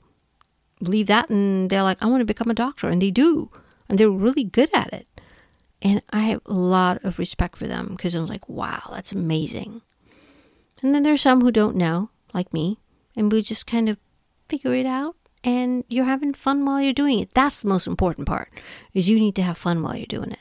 leave 0.81 1.05
that 1.05 1.29
and 1.29 1.69
they're 1.69 1.83
like, 1.83 2.01
"I 2.01 2.07
want 2.07 2.21
to 2.21 2.33
become 2.33 2.49
a 2.49 2.55
doctor." 2.65 2.89
And 2.89 2.99
they 2.99 3.11
do. 3.11 3.51
And 3.87 3.99
they're 3.99 4.09
really 4.09 4.43
good 4.43 4.73
at 4.73 4.91
it. 4.91 5.05
And 5.83 6.01
I 6.09 6.21
have 6.21 6.41
a 6.47 6.53
lot 6.53 7.05
of 7.05 7.19
respect 7.19 7.57
for 7.57 7.67
them 7.67 7.89
because 7.89 8.15
I'm 8.15 8.25
like, 8.25 8.49
wow, 8.49 8.89
that's 8.91 9.11
amazing. 9.11 9.83
And 10.81 10.95
then 10.95 11.03
there's 11.03 11.21
some 11.21 11.41
who 11.41 11.51
don't 11.51 11.75
know, 11.75 12.09
like 12.33 12.51
me, 12.51 12.79
and 13.15 13.31
we 13.31 13.43
just 13.43 13.67
kind 13.67 13.87
of 13.87 13.99
figure 14.49 14.73
it 14.73 14.87
out 14.87 15.15
and 15.43 15.83
you're 15.87 16.05
having 16.05 16.33
fun 16.33 16.65
while 16.65 16.81
you're 16.81 16.93
doing 16.93 17.19
it. 17.19 17.33
That's 17.33 17.61
the 17.61 17.69
most 17.69 17.87
important 17.87 18.27
part, 18.27 18.51
is 18.93 19.09
you 19.09 19.19
need 19.19 19.35
to 19.35 19.43
have 19.43 19.57
fun 19.57 19.81
while 19.81 19.95
you're 19.95 20.05
doing 20.05 20.31
it. 20.31 20.39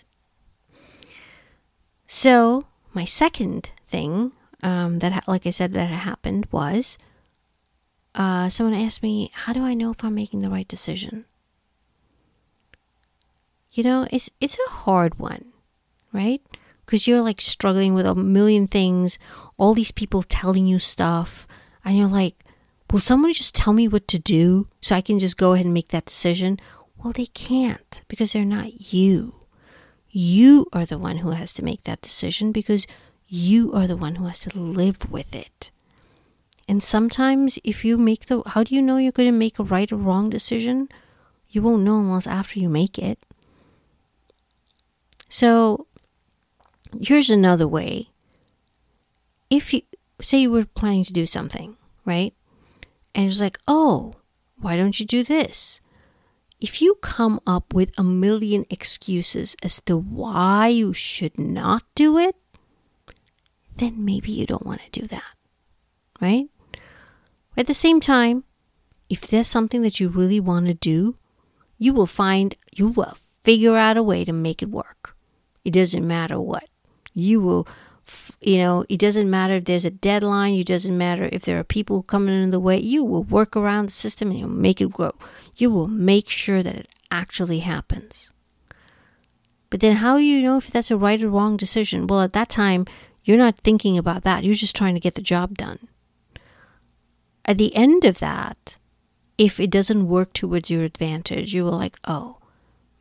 So, 2.06 2.66
my 2.92 3.04
second 3.04 3.70
thing 3.86 4.32
um, 4.62 5.00
that, 5.00 5.26
like 5.26 5.46
I 5.46 5.50
said, 5.50 5.72
that 5.72 5.90
happened 5.90 6.46
was 6.50 6.98
uh, 8.14 8.48
someone 8.48 8.78
asked 8.78 9.02
me, 9.02 9.30
how 9.32 9.52
do 9.52 9.64
I 9.64 9.74
know 9.74 9.90
if 9.90 10.02
I'm 10.04 10.14
making 10.14 10.40
the 10.40 10.50
right 10.50 10.68
decision? 10.68 11.24
you 13.76 13.82
know, 13.82 14.06
it's 14.10 14.30
it's 14.40 14.56
a 14.66 14.70
hard 14.70 15.18
one, 15.18 15.52
right? 16.12 16.40
Because 16.84 17.06
you're 17.06 17.20
like 17.20 17.40
struggling 17.40 17.92
with 17.94 18.06
a 18.06 18.14
million 18.14 18.66
things, 18.66 19.18
all 19.58 19.74
these 19.74 19.92
people 19.92 20.22
telling 20.22 20.66
you 20.66 20.78
stuff, 20.78 21.46
and 21.84 21.96
you're 21.96 22.08
like, 22.08 22.42
will 22.90 23.00
someone 23.00 23.32
just 23.32 23.54
tell 23.54 23.72
me 23.72 23.88
what 23.88 24.08
to 24.08 24.18
do 24.18 24.68
so 24.80 24.94
I 24.96 25.00
can 25.00 25.18
just 25.18 25.36
go 25.36 25.52
ahead 25.52 25.66
and 25.66 25.74
make 25.74 25.88
that 25.88 26.06
decision? 26.06 26.60
Well, 26.96 27.12
they 27.12 27.26
can't 27.26 28.02
because 28.08 28.32
they're 28.32 28.44
not 28.44 28.92
you. 28.92 29.34
You 30.10 30.66
are 30.72 30.86
the 30.86 30.98
one 30.98 31.18
who 31.18 31.30
has 31.30 31.52
to 31.54 31.64
make 31.64 31.84
that 31.84 32.00
decision 32.00 32.52
because 32.52 32.86
you 33.28 33.72
are 33.74 33.86
the 33.86 33.96
one 33.96 34.16
who 34.16 34.26
has 34.26 34.40
to 34.40 34.58
live 34.58 35.10
with 35.10 35.34
it. 35.34 35.70
And 36.68 36.82
sometimes, 36.82 37.58
if 37.62 37.84
you 37.84 37.96
make 37.96 38.26
the, 38.26 38.42
how 38.46 38.64
do 38.64 38.74
you 38.74 38.82
know 38.82 38.96
you're 38.96 39.12
going 39.12 39.28
to 39.28 39.38
make 39.38 39.58
a 39.58 39.62
right 39.62 39.90
or 39.92 39.96
wrong 39.96 40.30
decision? 40.30 40.88
You 41.48 41.62
won't 41.62 41.84
know 41.84 41.98
unless 41.98 42.26
after 42.26 42.58
you 42.58 42.68
make 42.68 42.98
it. 42.98 43.18
So 45.28 45.86
here's 47.00 47.30
another 47.30 47.68
way. 47.68 48.10
If 49.48 49.72
you 49.72 49.82
say 50.20 50.38
you 50.38 50.50
were 50.50 50.64
planning 50.64 51.04
to 51.04 51.12
do 51.12 51.26
something, 51.26 51.76
right? 52.04 52.34
And 53.16 53.30
it's 53.30 53.40
like, 53.40 53.58
oh, 53.66 54.12
why 54.60 54.76
don't 54.76 55.00
you 55.00 55.06
do 55.06 55.24
this? 55.24 55.80
If 56.60 56.82
you 56.82 56.96
come 57.00 57.40
up 57.46 57.72
with 57.72 57.98
a 57.98 58.04
million 58.04 58.66
excuses 58.68 59.56
as 59.62 59.80
to 59.86 59.96
why 59.96 60.68
you 60.68 60.92
should 60.92 61.38
not 61.38 61.82
do 61.94 62.18
it, 62.18 62.36
then 63.76 64.04
maybe 64.04 64.32
you 64.32 64.44
don't 64.44 64.66
want 64.66 64.82
to 64.82 65.00
do 65.00 65.06
that, 65.06 65.32
right? 66.20 66.48
At 67.56 67.66
the 67.66 67.74
same 67.74 68.00
time, 68.00 68.44
if 69.08 69.22
there's 69.22 69.48
something 69.48 69.80
that 69.80 69.98
you 69.98 70.08
really 70.08 70.40
want 70.40 70.66
to 70.66 70.74
do, 70.74 71.16
you 71.78 71.94
will 71.94 72.06
find, 72.06 72.54
you 72.74 72.88
will 72.88 73.16
figure 73.42 73.76
out 73.76 73.96
a 73.96 74.02
way 74.02 74.26
to 74.26 74.32
make 74.32 74.62
it 74.62 74.70
work. 74.70 75.16
It 75.64 75.72
doesn't 75.72 76.06
matter 76.06 76.38
what. 76.38 76.68
You 77.14 77.40
will, 77.40 77.68
you 78.40 78.58
know, 78.58 78.84
it 78.88 78.98
doesn't 78.98 79.28
matter 79.28 79.54
if 79.54 79.64
there's 79.64 79.84
a 79.84 79.90
deadline. 79.90 80.54
It 80.54 80.66
doesn't 80.66 80.96
matter 80.96 81.28
if 81.32 81.42
there 81.42 81.58
are 81.58 81.64
people 81.64 82.02
coming 82.02 82.42
in 82.42 82.50
the 82.50 82.60
way. 82.60 82.78
You 82.78 83.04
will 83.04 83.24
work 83.24 83.56
around 83.56 83.86
the 83.86 83.92
system 83.92 84.30
and 84.30 84.38
you'll 84.38 84.48
make 84.48 84.80
it 84.80 84.92
grow. 84.92 85.14
You 85.56 85.70
will 85.70 85.88
make 85.88 86.28
sure 86.28 86.62
that 86.62 86.76
it 86.76 86.88
actually 87.10 87.60
happens. 87.60 88.30
But 89.70 89.80
then 89.80 89.96
how 89.96 90.18
do 90.18 90.22
you 90.22 90.42
know 90.42 90.58
if 90.58 90.68
that's 90.68 90.90
a 90.90 90.96
right 90.96 91.22
or 91.22 91.28
wrong 91.28 91.56
decision? 91.56 92.06
Well, 92.06 92.22
at 92.22 92.32
that 92.34 92.48
time, 92.48 92.86
you're 93.24 93.36
not 93.36 93.58
thinking 93.58 93.98
about 93.98 94.22
that. 94.22 94.44
You're 94.44 94.54
just 94.54 94.76
trying 94.76 94.94
to 94.94 95.00
get 95.00 95.14
the 95.14 95.22
job 95.22 95.58
done. 95.58 95.88
At 97.44 97.58
the 97.58 97.74
end 97.74 98.04
of 98.04 98.18
that, 98.20 98.76
if 99.38 99.60
it 99.60 99.70
doesn't 99.70 100.08
work 100.08 100.32
towards 100.32 100.70
your 100.70 100.84
advantage, 100.84 101.52
you 101.52 101.64
will 101.64 101.72
like, 101.76 101.98
oh, 102.06 102.38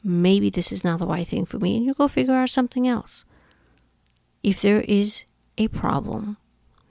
maybe 0.04 0.50
this 0.50 0.72
is 0.72 0.84
not 0.84 1.00
the 1.00 1.08
right 1.08 1.28
thing 1.28 1.46
for 1.46 1.60
me, 1.60 1.78
and 1.78 1.86
you 1.86 1.94
go 1.94 2.08
figure 2.08 2.34
out 2.34 2.50
something 2.50 2.88
else. 2.88 3.26
If 4.46 4.62
there 4.62 4.82
is 4.82 5.24
a 5.58 5.70
problem, 5.70 6.38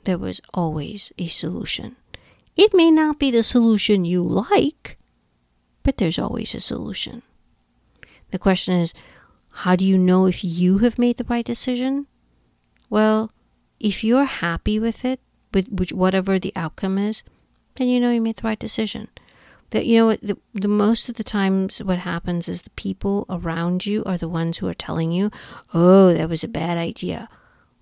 there 0.02 0.18
was 0.18 0.40
always 0.52 1.12
a 1.16 1.28
solution. 1.28 1.94
It 2.56 2.74
may 2.74 2.90
not 2.90 3.20
be 3.20 3.30
the 3.30 3.44
solution 3.44 4.04
you 4.04 4.24
like, 4.24 4.98
but 5.84 5.98
there's 5.98 6.18
always 6.18 6.52
a 6.56 6.58
solution. 6.58 7.22
The 8.32 8.40
question 8.40 8.74
is, 8.74 8.92
how 9.62 9.76
do 9.76 9.84
you 9.84 9.96
know 9.96 10.26
if 10.26 10.42
you 10.42 10.78
have 10.78 10.98
made 10.98 11.16
the 11.16 11.30
right 11.30 11.46
decision? 11.46 12.08
Well, 12.90 13.30
if 13.78 14.02
you're 14.02 14.24
happy 14.24 14.80
with 14.80 15.04
it, 15.04 15.20
with 15.52 15.68
which, 15.68 15.92
whatever 15.92 16.40
the 16.40 16.52
outcome 16.56 16.98
is, 16.98 17.22
then 17.76 17.86
you 17.86 18.00
know 18.00 18.10
you 18.10 18.20
made 18.20 18.38
the 18.38 18.48
right 18.48 18.58
decision. 18.58 19.06
That 19.70 19.86
you 19.86 19.98
know 19.98 20.16
the, 20.16 20.36
the 20.54 20.66
most 20.66 21.08
of 21.08 21.14
the 21.14 21.22
times 21.22 21.78
what 21.78 21.98
happens 21.98 22.48
is 22.48 22.62
the 22.62 22.70
people 22.70 23.26
around 23.30 23.86
you 23.86 24.02
are 24.06 24.18
the 24.18 24.28
ones 24.28 24.58
who 24.58 24.66
are 24.66 24.74
telling 24.74 25.12
you, 25.12 25.30
"Oh, 25.72 26.12
that 26.12 26.28
was 26.28 26.42
a 26.42 26.48
bad 26.48 26.78
idea." 26.78 27.28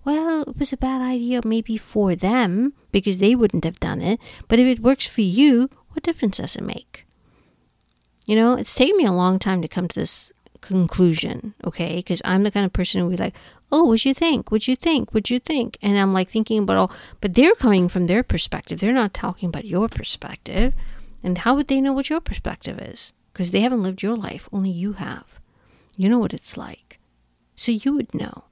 Well, 0.05 0.41
it 0.41 0.57
was 0.57 0.73
a 0.73 0.77
bad 0.77 1.01
idea 1.01 1.41
maybe 1.45 1.77
for 1.77 2.15
them 2.15 2.73
because 2.91 3.19
they 3.19 3.35
wouldn't 3.35 3.63
have 3.63 3.79
done 3.79 4.01
it, 4.01 4.19
but 4.47 4.59
if 4.59 4.67
it 4.67 4.83
works 4.83 5.07
for 5.07 5.21
you, 5.21 5.69
what 5.89 6.03
difference 6.03 6.37
does 6.37 6.55
it 6.55 6.63
make? 6.63 7.05
You 8.25 8.35
know, 8.35 8.53
it's 8.53 8.75
taken 8.75 8.97
me 8.97 9.05
a 9.05 9.11
long 9.11 9.39
time 9.39 9.61
to 9.61 9.67
come 9.67 9.87
to 9.87 9.99
this 9.99 10.31
conclusion, 10.61 11.53
okay? 11.65 11.97
Because 11.97 12.21
I'm 12.25 12.43
the 12.43 12.51
kind 12.51 12.65
of 12.65 12.73
person 12.73 12.99
who 12.99 13.07
would 13.07 13.17
be 13.17 13.23
like, 13.23 13.35
oh, 13.71 13.83
what'd 13.83 14.05
you 14.05 14.13
think? 14.13 14.51
What'd 14.51 14.67
you 14.67 14.75
think? 14.75 15.13
What'd 15.13 15.29
you 15.29 15.39
think? 15.39 15.77
And 15.81 15.97
I'm 15.97 16.13
like 16.13 16.29
thinking 16.29 16.59
about 16.59 16.77
all, 16.77 16.91
but 17.21 17.33
they're 17.33 17.55
coming 17.55 17.89
from 17.89 18.07
their 18.07 18.23
perspective. 18.23 18.79
They're 18.79 18.93
not 18.93 19.13
talking 19.13 19.49
about 19.49 19.65
your 19.65 19.87
perspective. 19.89 20.73
And 21.23 21.39
how 21.39 21.55
would 21.55 21.67
they 21.67 21.81
know 21.81 21.93
what 21.93 22.09
your 22.09 22.21
perspective 22.21 22.79
is? 22.79 23.13
Because 23.31 23.51
they 23.51 23.61
haven't 23.61 23.83
lived 23.83 24.03
your 24.03 24.15
life, 24.15 24.49
only 24.51 24.69
you 24.69 24.93
have. 24.93 25.39
You 25.95 26.09
know 26.09 26.19
what 26.19 26.33
it's 26.33 26.57
like. 26.57 26.99
So 27.55 27.71
you 27.71 27.93
would 27.93 28.13
know 28.13 28.45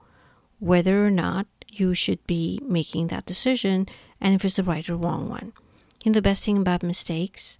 whether 0.62 1.04
or 1.04 1.10
not 1.10 1.47
you 1.67 1.95
should 1.95 2.26
be 2.28 2.60
making 2.63 3.08
that 3.08 3.26
decision 3.26 3.88
and 4.21 4.36
if 4.36 4.45
it's 4.45 4.58
the 4.58 4.63
right 4.63 4.88
or 4.88 4.95
wrong 4.95 5.28
one. 5.28 5.54
And 6.06 6.13
the 6.13 6.21
best 6.21 6.45
thing 6.45 6.58
about 6.60 6.84
mistakes 6.84 7.58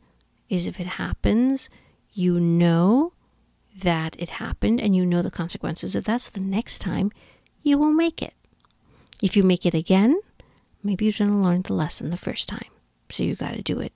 is 0.50 0.68
if 0.68 0.80
it 0.80 0.86
happens, 0.86 1.68
you 2.14 2.40
know 2.40 3.14
that 3.76 4.16
it 4.20 4.30
happened 4.30 4.80
and 4.80 4.96
you 4.96 5.04
know 5.04 5.24
the 5.24 5.32
consequences 5.32 5.96
of 5.96 6.04
that. 6.06 6.22
So 6.22 6.40
the 6.40 6.46
next 6.46 6.78
time 6.78 7.12
you 7.64 7.80
will 7.80 7.92
make 7.92 8.22
it. 8.22 8.36
If 9.20 9.36
you 9.36 9.42
make 9.42 9.66
it 9.66 9.74
again, 9.74 10.20
maybe 10.84 11.06
you 11.06 11.12
didn't 11.12 11.42
learn 11.42 11.64
the 11.64 11.74
lesson 11.74 12.12
the 12.12 12.18
first 12.18 12.48
time. 12.48 12.70
So 13.10 13.24
you 13.24 13.36
got 13.36 13.54
to 13.54 13.64
do 13.64 13.80
it 13.80 13.94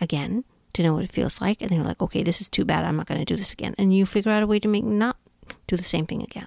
again 0.00 0.44
to 0.72 0.82
know 0.82 0.94
what 0.94 1.04
it 1.04 1.12
feels 1.12 1.42
like. 1.42 1.60
And 1.60 1.68
then 1.68 1.78
you're 1.78 1.86
like, 1.86 2.00
okay, 2.00 2.22
this 2.22 2.40
is 2.40 2.48
too 2.48 2.64
bad. 2.64 2.84
I'm 2.84 2.96
not 2.96 3.06
going 3.06 3.20
to 3.20 3.26
do 3.26 3.36
this 3.36 3.52
again. 3.52 3.74
And 3.76 3.94
you 3.94 4.06
figure 4.06 4.32
out 4.32 4.42
a 4.42 4.46
way 4.46 4.58
to 4.58 4.68
make 4.68 4.84
not 4.84 5.18
do 5.66 5.76
the 5.76 5.84
same 5.84 6.06
thing 6.06 6.22
again. 6.22 6.46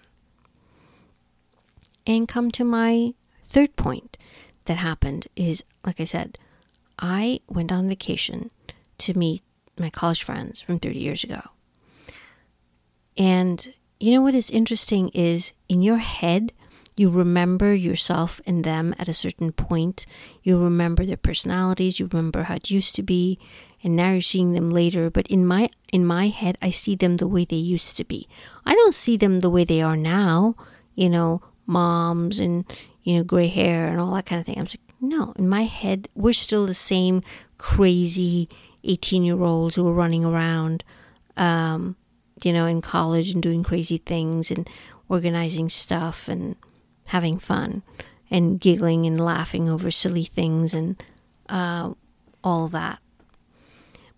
And 2.05 2.27
come 2.27 2.51
to 2.51 2.63
my 2.63 3.13
third 3.43 3.75
point 3.75 4.17
that 4.65 4.77
happened 4.77 5.27
is, 5.35 5.63
like 5.85 5.99
I 5.99 6.05
said, 6.05 6.38
I 6.97 7.39
went 7.47 7.71
on 7.71 7.88
vacation 7.88 8.51
to 8.99 9.17
meet 9.17 9.41
my 9.77 9.89
college 9.89 10.23
friends 10.23 10.62
from 10.62 10.79
30 10.79 10.99
years 10.99 11.23
ago. 11.23 11.41
And 13.17 13.73
you 13.99 14.12
know 14.12 14.21
what 14.21 14.33
is 14.33 14.49
interesting 14.49 15.09
is 15.09 15.53
in 15.67 15.81
your 15.81 15.97
head, 15.97 16.53
you 16.95 17.09
remember 17.09 17.73
yourself 17.73 18.41
and 18.45 18.63
them 18.63 18.93
at 18.99 19.07
a 19.07 19.13
certain 19.13 19.51
point. 19.53 20.05
You 20.43 20.57
remember 20.57 21.05
their 21.05 21.17
personalities, 21.17 21.99
you 21.99 22.09
remember 22.12 22.43
how 22.43 22.55
it 22.55 22.69
used 22.69 22.95
to 22.95 23.03
be, 23.03 23.39
and 23.81 23.95
now 23.95 24.12
you're 24.12 24.21
seeing 24.21 24.53
them 24.53 24.69
later. 24.69 25.09
But 25.09 25.27
in 25.27 25.45
my 25.45 25.69
in 25.93 26.05
my 26.05 26.27
head, 26.27 26.57
I 26.62 26.71
see 26.71 26.95
them 26.95 27.17
the 27.17 27.27
way 27.27 27.45
they 27.45 27.55
used 27.55 27.95
to 27.97 28.03
be. 28.03 28.27
I 28.65 28.73
don't 28.73 28.93
see 28.93 29.15
them 29.15 29.39
the 29.39 29.49
way 29.49 29.63
they 29.63 29.81
are 29.81 29.95
now, 29.95 30.55
you 30.93 31.09
know, 31.09 31.41
moms 31.69 32.39
and 32.39 32.65
you 33.03 33.17
know, 33.17 33.23
gray 33.23 33.47
hair 33.47 33.88
and 33.88 33.99
all 33.99 34.13
that 34.13 34.25
kind 34.25 34.39
of 34.39 34.45
thing. 34.45 34.58
I'm 34.58 34.65
like, 34.65 34.79
no, 35.01 35.34
in 35.38 35.47
my 35.47 35.63
head, 35.63 36.10
we're 36.15 36.34
still 36.34 36.65
the 36.65 36.73
same 36.73 37.23
crazy 37.58 38.49
18 38.84 39.23
year 39.23 39.41
olds 39.41 39.75
who 39.75 39.88
are 39.88 39.93
running 39.93 40.25
around. 40.25 40.84
Um, 41.38 41.95
you 42.43 42.53
know, 42.53 42.65
in 42.65 42.82
college 42.82 43.34
and 43.34 43.41
doing 43.41 43.63
crazy 43.63 43.97
things 43.97 44.51
and 44.51 44.69
organizing 45.08 45.69
stuff 45.69 46.27
and 46.27 46.55
having 47.05 47.38
fun 47.38 47.84
and 48.29 48.60
giggling 48.60 49.05
and 49.05 49.19
laughing 49.19 49.67
over 49.67 49.89
silly 49.89 50.23
things 50.23 50.73
and 50.73 51.01
uh, 51.49 51.91
all 52.43 52.67
that. 52.67 52.99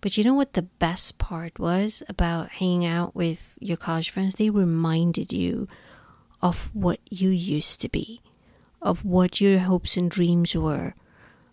But 0.00 0.16
you 0.16 0.24
know 0.24 0.34
what 0.34 0.52
the 0.52 0.62
best 0.62 1.18
part 1.18 1.58
was 1.58 2.02
about 2.08 2.50
hanging 2.50 2.84
out 2.84 3.14
with 3.14 3.58
your 3.60 3.76
college 3.76 4.10
friends? 4.10 4.34
They 4.34 4.50
reminded 4.50 5.32
you 5.32 5.68
of 6.42 6.70
what 6.72 6.98
you 7.10 7.30
used 7.30 7.80
to 7.80 7.88
be, 7.88 8.20
of 8.80 9.04
what 9.04 9.40
your 9.40 9.60
hopes 9.60 9.96
and 9.96 10.10
dreams 10.10 10.54
were, 10.54 10.94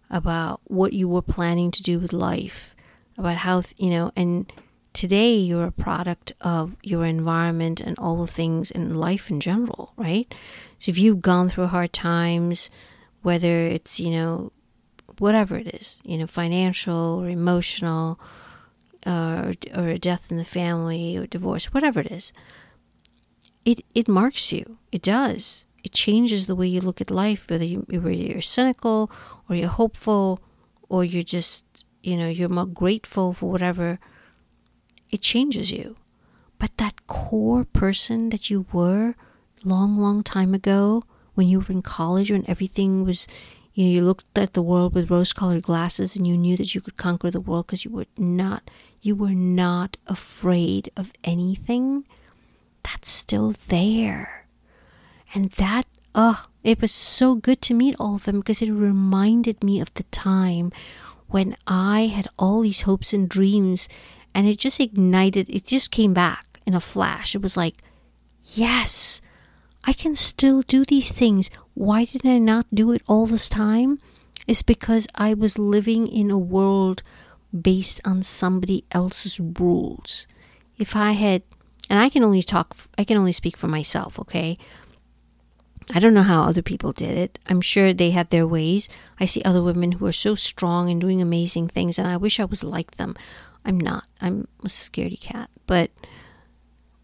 about 0.10 0.62
what 0.66 0.94
you 0.94 1.08
were 1.08 1.22
planning 1.22 1.70
to 1.72 1.84
do 1.84 2.00
with 2.00 2.12
life, 2.12 2.76
about 3.18 3.38
how, 3.38 3.62
you 3.78 3.92
know, 3.92 4.12
and 4.16 4.52
today 4.94 5.36
you're 5.36 5.68
a 5.68 5.72
product 5.72 6.34
of 6.42 6.76
your 6.82 7.06
environment 7.06 7.80
and 7.80 7.98
all 8.00 8.18
the 8.22 8.32
things 8.32 8.72
in 8.72 8.96
life 8.96 9.30
in 9.30 9.40
general, 9.40 9.94
right? 9.96 10.34
So 10.80 10.90
if 10.90 10.98
you've 10.98 11.22
gone 11.22 11.50
through 11.50 11.68
hard 11.68 11.94
times, 11.94 12.72
whether 13.22 13.66
it's, 13.66 14.00
you 14.00 14.12
know, 14.12 14.52
whatever 15.20 15.58
it 15.58 15.68
is, 15.76 16.00
you 16.04 16.18
know, 16.18 16.26
financial 16.26 17.22
or 17.22 17.30
emotional, 17.30 18.20
uh, 19.06 19.54
or, 19.76 19.82
or 19.82 19.88
a 19.90 20.00
death 20.00 20.32
in 20.32 20.38
the 20.38 20.44
family 20.46 21.18
or 21.18 21.28
divorce, 21.28 21.74
whatever 21.74 22.00
it 22.00 22.12
is, 22.12 22.34
it, 23.66 23.82
it 23.94 24.08
marks 24.08 24.52
you. 24.52 24.78
It 24.92 25.02
does. 25.02 25.66
It 25.84 25.92
changes 25.92 26.48
the 26.48 26.56
way 26.56 26.68
you 26.68 26.82
look 26.82 27.02
at 27.02 27.12
life, 27.12 27.50
whether, 27.50 27.64
you, 27.64 27.86
whether 27.90 28.12
you're 28.12 28.42
cynical 28.42 29.12
or 29.48 29.56
you're 29.56 29.70
hopeful 29.70 30.42
or 30.90 31.04
you're 31.04 31.24
just, 31.24 31.86
you 32.04 32.18
know, 32.18 32.28
you're 32.28 32.50
more 32.50 32.66
grateful 32.66 33.34
for 33.34 33.50
whatever 33.50 34.00
it 35.10 35.22
changes 35.22 35.72
you. 35.72 35.96
But 36.58 36.78
that 36.78 37.08
core 37.08 37.64
person 37.64 38.30
that 38.30 38.50
you 38.50 38.66
were 38.74 39.16
long, 39.64 39.96
long 39.96 40.24
time 40.24 40.54
ago 40.54 41.04
when 41.36 41.48
you 41.48 41.60
were 41.60 41.72
in 41.72 41.82
college 41.82 42.32
when 42.32 42.50
everything 42.50 43.06
was, 43.06 43.28
you 43.74 43.86
know, 43.86 43.92
you 43.92 44.04
looked 44.04 44.38
at 44.38 44.54
the 44.54 44.62
world 44.62 44.94
with 44.94 45.10
rose 45.10 45.32
colored 45.32 45.64
glasses 45.64 46.16
and 46.16 46.28
you 46.28 46.36
knew 46.36 46.58
that 46.58 46.76
you 46.76 46.82
could 46.82 46.98
conquer 46.98 47.32
the 47.32 47.40
world 47.40 47.68
because 47.68 47.86
you 47.86 47.92
were 47.92 48.06
not, 48.18 48.70
you 49.02 49.16
were 49.16 49.30
not 49.30 49.96
afraid 50.08 50.92
of 50.98 51.14
anything. 51.24 52.06
That's 52.84 53.10
still 53.10 53.54
there. 53.68 54.48
And 55.34 55.52
that, 55.52 55.86
oh, 56.16 56.48
it 56.64 56.82
was 56.82 56.92
so 56.92 57.36
good 57.36 57.62
to 57.64 57.74
meet 57.74 57.96
all 58.00 58.16
of 58.16 58.26
them 58.26 58.40
because 58.40 58.62
it 58.62 58.72
reminded 58.72 59.64
me 59.64 59.80
of 59.80 59.94
the 59.94 60.04
time 60.04 60.72
when 61.28 61.56
I 61.68 62.08
had 62.08 62.28
all 62.38 62.62
these 62.62 62.82
hopes 62.82 63.14
and 63.14 63.30
dreams 63.30 63.88
and 64.34 64.48
it 64.48 64.58
just 64.58 64.80
ignited, 64.80 65.50
it 65.50 65.66
just 65.66 65.92
came 65.92 66.14
back 66.14 66.60
in 66.66 66.74
a 66.74 66.80
flash. 66.80 67.36
It 67.36 67.42
was 67.42 67.56
like, 67.56 67.76
yes, 68.44 69.22
I 69.84 69.94
can 69.94 70.16
still 70.16 70.62
do 70.64 70.86
these 70.86 71.12
things. 71.12 71.50
Why 71.74 72.06
did 72.06 72.26
I 72.26 72.38
not 72.38 72.68
do 72.74 72.92
it 72.92 73.02
all 73.08 73.26
this 73.26 73.50
time? 73.50 74.00
It's 74.48 74.62
because 74.62 75.08
I 75.16 75.34
was 75.34 75.60
living 75.60 76.08
in 76.08 76.32
a 76.32 76.38
world 76.38 77.04
based 77.60 78.02
on 78.06 78.24
somebody 78.24 78.84
else's 78.92 79.40
rules. 79.40 80.28
If 80.78 80.96
I 80.96 81.12
had, 81.12 81.44
and 81.90 82.00
I 82.00 82.10
can 82.10 82.24
only 82.24 82.44
talk, 82.44 82.76
I 82.98 83.04
can 83.04 83.18
only 83.18 83.32
speak 83.32 83.58
for 83.58 83.68
myself, 83.68 84.20
okay? 84.20 84.58
I 85.94 86.00
don't 86.00 86.14
know 86.14 86.22
how 86.22 86.44
other 86.44 86.62
people 86.62 86.92
did 86.92 87.18
it. 87.18 87.40
I'm 87.48 87.62
sure 87.62 87.94
they 87.94 88.12
had 88.12 88.30
their 88.30 88.46
ways. 88.46 88.88
I 89.20 89.26
see 89.26 89.42
other 89.42 89.64
women 89.64 89.94
who 89.94 90.06
are 90.06 90.12
so 90.12 90.36
strong 90.36 90.90
and 90.90 91.02
doing 91.02 91.20
amazing 91.22 91.68
things, 91.68 91.98
and 91.98 92.08
I 92.08 92.16
wish 92.16 92.40
I 92.40 92.46
was 92.46 92.64
like 92.64 92.92
them. 92.92 93.16
I'm 93.66 93.80
not. 93.80 94.06
I'm 94.22 94.48
a 94.64 94.68
scaredy 94.68 95.20
cat. 95.20 95.50
But 95.66 95.90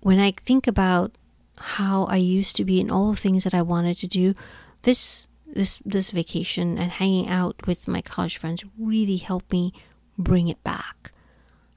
when 0.02 0.20
I 0.20 0.32
think 0.32 0.68
about 0.68 1.18
how 1.58 2.06
I 2.06 2.18
used 2.18 2.56
to 2.58 2.66
be 2.66 2.80
and 2.80 2.92
all 2.92 3.12
the 3.12 3.18
things 3.18 3.44
that 3.44 3.56
I 3.56 3.62
wanted 3.64 3.98
to 4.00 4.08
do, 4.08 4.36
this 4.84 5.28
this 5.48 5.80
this 5.86 6.12
vacation 6.12 6.78
and 6.78 6.92
hanging 6.92 7.28
out 7.28 7.56
with 7.66 7.88
my 7.88 8.02
college 8.02 8.38
friends 8.38 8.64
really 8.78 9.18
helped 9.18 9.52
me 9.52 9.74
bring 10.18 10.48
it 10.48 10.64
back. 10.64 11.12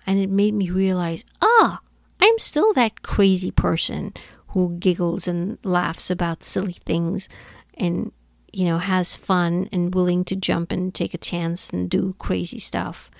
And 0.06 0.18
it 0.18 0.30
made 0.30 0.54
me 0.54 0.70
realize, 0.70 1.24
ah, 1.40 1.80
I'm 2.20 2.38
still 2.38 2.72
that 2.74 3.02
crazy 3.02 3.50
person 3.50 4.14
who 4.48 4.76
giggles 4.78 5.28
and 5.28 5.58
laughs 5.64 6.10
about 6.10 6.42
silly 6.42 6.72
things 6.72 7.28
and 7.74 8.12
you 8.52 8.64
know 8.64 8.78
has 8.78 9.16
fun 9.16 9.68
and 9.72 9.94
willing 9.94 10.24
to 10.24 10.36
jump 10.36 10.72
and 10.72 10.94
take 10.94 11.14
a 11.14 11.18
chance 11.18 11.70
and 11.70 11.90
do 11.90 12.14
crazy 12.18 12.58
stuff 12.58 13.10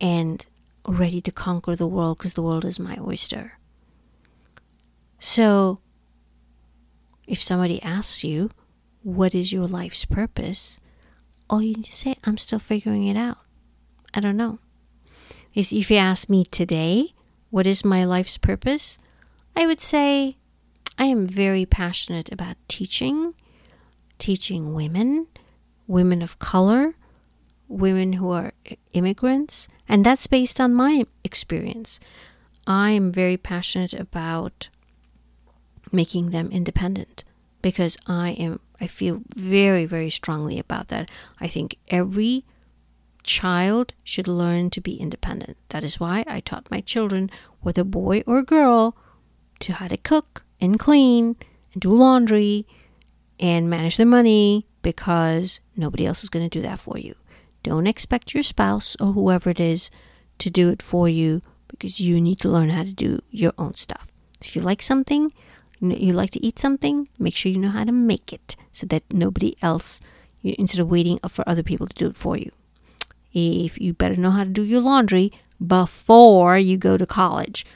and 0.00 0.44
ready 0.86 1.20
to 1.22 1.32
conquer 1.32 1.74
the 1.74 1.86
world 1.86 2.18
because 2.18 2.34
the 2.34 2.42
world 2.42 2.64
is 2.64 2.78
my 2.78 2.98
oyster. 3.00 3.58
So, 5.18 5.80
if 7.26 7.42
somebody 7.42 7.82
asks 7.82 8.22
you, 8.22 8.50
What 9.02 9.34
is 9.34 9.52
your 9.52 9.66
life's 9.66 10.04
purpose? 10.04 10.78
all 11.48 11.62
you 11.62 11.74
need 11.74 11.84
to 11.84 11.92
say, 11.92 12.16
I'm 12.24 12.38
still 12.38 12.58
figuring 12.58 13.06
it 13.06 13.16
out. 13.16 13.38
I 14.12 14.20
don't 14.20 14.36
know. 14.36 14.58
If 15.54 15.72
you 15.90 15.96
ask 15.96 16.28
me 16.28 16.44
today, 16.44 17.13
what 17.54 17.68
is 17.68 17.84
my 17.84 18.04
life's 18.04 18.36
purpose? 18.36 18.98
I 19.54 19.64
would 19.64 19.80
say 19.80 20.38
I 20.98 21.04
am 21.04 21.24
very 21.24 21.64
passionate 21.64 22.32
about 22.32 22.56
teaching, 22.66 23.32
teaching 24.18 24.74
women, 24.74 25.28
women 25.86 26.20
of 26.20 26.40
color, 26.40 26.96
women 27.68 28.14
who 28.14 28.32
are 28.32 28.54
immigrants, 28.92 29.68
and 29.88 30.04
that's 30.04 30.26
based 30.26 30.60
on 30.60 30.74
my 30.74 31.06
experience. 31.22 32.00
I 32.66 32.90
am 32.90 33.12
very 33.12 33.36
passionate 33.36 33.94
about 33.94 34.68
making 35.92 36.30
them 36.30 36.50
independent 36.50 37.22
because 37.62 37.96
I 38.08 38.30
am 38.30 38.58
I 38.80 38.88
feel 38.88 39.22
very 39.36 39.86
very 39.86 40.10
strongly 40.10 40.58
about 40.58 40.88
that. 40.88 41.08
I 41.40 41.46
think 41.46 41.76
every 41.86 42.44
child 43.24 43.94
should 44.04 44.28
learn 44.28 44.70
to 44.70 44.80
be 44.80 44.94
independent. 44.94 45.56
That 45.70 45.84
is 45.84 45.98
why 45.98 46.24
I 46.26 46.40
taught 46.40 46.70
my 46.70 46.80
children, 46.80 47.30
whether 47.60 47.84
boy 47.84 48.22
or 48.26 48.42
girl, 48.42 48.96
to 49.60 49.72
how 49.72 49.88
to 49.88 49.96
cook 49.96 50.44
and 50.60 50.78
clean 50.78 51.36
and 51.72 51.82
do 51.82 51.90
laundry 51.90 52.66
and 53.40 53.68
manage 53.68 53.96
their 53.96 54.06
money 54.06 54.66
because 54.82 55.60
nobody 55.76 56.06
else 56.06 56.22
is 56.22 56.30
going 56.30 56.48
to 56.48 56.58
do 56.58 56.62
that 56.62 56.78
for 56.78 56.98
you. 56.98 57.14
Don't 57.62 57.86
expect 57.86 58.34
your 58.34 58.42
spouse 58.42 58.96
or 59.00 59.12
whoever 59.12 59.50
it 59.50 59.58
is 59.58 59.90
to 60.38 60.50
do 60.50 60.70
it 60.70 60.82
for 60.82 61.08
you 61.08 61.42
because 61.68 61.98
you 61.98 62.20
need 62.20 62.38
to 62.40 62.48
learn 62.48 62.70
how 62.70 62.84
to 62.84 62.92
do 62.92 63.20
your 63.30 63.52
own 63.58 63.74
stuff. 63.74 64.06
If 64.40 64.54
you 64.54 64.62
like 64.62 64.82
something, 64.82 65.32
you 65.80 66.12
like 66.12 66.30
to 66.32 66.44
eat 66.44 66.58
something, 66.58 67.08
make 67.18 67.36
sure 67.36 67.50
you 67.50 67.58
know 67.58 67.70
how 67.70 67.84
to 67.84 67.92
make 67.92 68.32
it 68.32 68.56
so 68.72 68.86
that 68.86 69.02
nobody 69.12 69.56
else, 69.62 70.00
you 70.42 70.54
instead 70.58 70.80
of 70.80 70.90
waiting 70.90 71.18
for 71.28 71.48
other 71.48 71.62
people 71.62 71.86
to 71.86 71.94
do 71.94 72.06
it 72.08 72.16
for 72.16 72.36
you. 72.36 72.50
If 73.34 73.80
you 73.80 73.92
better 73.92 74.16
know 74.16 74.30
how 74.30 74.44
to 74.44 74.50
do 74.50 74.62
your 74.62 74.80
laundry 74.80 75.32
before 75.64 76.56
you 76.56 76.76
go 76.76 76.96
to 76.96 77.06
college 77.06 77.66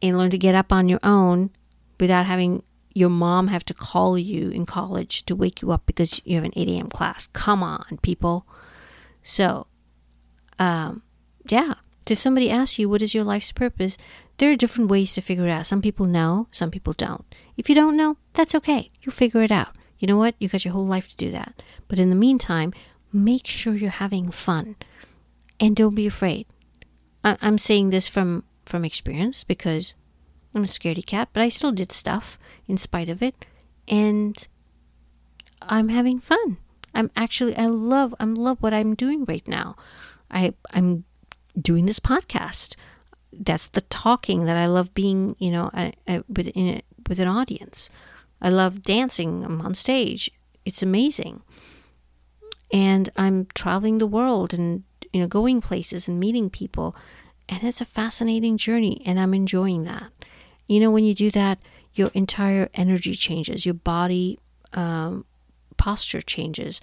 and 0.00 0.16
learn 0.16 0.30
to 0.30 0.38
get 0.38 0.54
up 0.54 0.72
on 0.72 0.88
your 0.88 1.00
own 1.02 1.50
without 1.98 2.26
having 2.26 2.62
your 2.94 3.10
mom 3.10 3.48
have 3.48 3.64
to 3.66 3.74
call 3.74 4.16
you 4.16 4.48
in 4.48 4.64
college 4.64 5.26
to 5.26 5.36
wake 5.36 5.60
you 5.60 5.70
up 5.70 5.84
because 5.84 6.20
you 6.24 6.34
have 6.36 6.44
an 6.44 6.52
8 6.56 6.68
a.m. 6.68 6.88
class. 6.88 7.26
Come 7.26 7.62
on, 7.62 7.98
people. 8.00 8.46
So, 9.22 9.66
um, 10.58 11.02
yeah. 11.46 11.74
If 12.08 12.18
somebody 12.18 12.50
asks 12.50 12.78
you, 12.78 12.88
what 12.88 13.02
is 13.02 13.14
your 13.14 13.24
life's 13.24 13.52
purpose? 13.52 13.98
There 14.38 14.50
are 14.50 14.56
different 14.56 14.90
ways 14.90 15.12
to 15.14 15.20
figure 15.20 15.46
it 15.46 15.50
out. 15.50 15.66
Some 15.66 15.82
people 15.82 16.06
know, 16.06 16.46
some 16.52 16.70
people 16.70 16.92
don't. 16.92 17.24
If 17.56 17.68
you 17.68 17.74
don't 17.74 17.96
know, 17.96 18.16
that's 18.32 18.54
okay. 18.54 18.90
You 19.02 19.10
figure 19.12 19.42
it 19.42 19.50
out. 19.50 19.76
You 19.98 20.06
know 20.06 20.16
what? 20.16 20.34
You 20.38 20.48
got 20.48 20.64
your 20.64 20.72
whole 20.72 20.86
life 20.86 21.08
to 21.08 21.16
do 21.16 21.30
that. 21.32 21.62
But 21.88 21.98
in 21.98 22.08
the 22.08 22.16
meantime, 22.16 22.72
make 23.24 23.46
sure 23.46 23.74
you're 23.74 23.90
having 23.90 24.30
fun 24.30 24.76
and 25.58 25.74
don't 25.74 25.94
be 25.94 26.06
afraid. 26.06 26.46
I- 27.24 27.38
I'm 27.40 27.58
saying 27.58 27.90
this 27.90 28.08
from, 28.08 28.44
from 28.64 28.84
experience 28.84 29.44
because 29.44 29.94
I'm 30.54 30.64
a 30.64 30.66
scaredy 30.66 31.04
cat, 31.04 31.30
but 31.32 31.42
I 31.42 31.48
still 31.48 31.72
did 31.72 31.92
stuff 31.92 32.38
in 32.66 32.78
spite 32.78 33.08
of 33.08 33.22
it. 33.22 33.46
And 33.88 34.46
I'm 35.62 35.88
having 35.88 36.18
fun. 36.18 36.58
I'm 36.94 37.10
actually, 37.16 37.56
I 37.56 37.66
love, 37.66 38.14
I 38.18 38.24
love 38.24 38.58
what 38.60 38.74
I'm 38.74 38.94
doing 38.94 39.24
right 39.24 39.46
now. 39.46 39.76
I, 40.30 40.54
I'm 40.72 41.04
doing 41.60 41.86
this 41.86 42.00
podcast 42.00 42.76
that's 43.32 43.68
the 43.68 43.82
talking 43.82 44.44
that 44.44 44.56
I 44.56 44.66
love 44.66 44.94
being, 44.94 45.36
you 45.38 45.50
know, 45.50 45.70
I, 45.72 45.92
I, 46.08 46.22
with 46.28 46.48
in 46.48 46.82
with 47.08 47.20
an 47.20 47.28
audience. 47.28 47.90
I 48.40 48.50
love 48.50 48.82
dancing. 48.82 49.44
I'm 49.44 49.60
on 49.60 49.74
stage. 49.74 50.30
It's 50.64 50.82
amazing. 50.82 51.42
And 52.72 53.10
I'm 53.16 53.46
traveling 53.54 53.98
the 53.98 54.06
world 54.06 54.52
and 54.52 54.82
you 55.12 55.20
know 55.20 55.28
going 55.28 55.60
places 55.60 56.08
and 56.08 56.18
meeting 56.18 56.50
people, 56.50 56.96
and 57.48 57.62
it's 57.62 57.80
a 57.80 57.84
fascinating 57.84 58.56
journey, 58.56 59.02
and 59.06 59.20
I'm 59.20 59.34
enjoying 59.34 59.84
that. 59.84 60.10
You 60.66 60.80
know, 60.80 60.90
when 60.90 61.04
you 61.04 61.14
do 61.14 61.30
that, 61.30 61.58
your 61.94 62.10
entire 62.12 62.68
energy 62.74 63.14
changes. 63.14 63.64
Your 63.64 63.74
body 63.74 64.38
um, 64.72 65.24
posture 65.76 66.20
changes. 66.20 66.80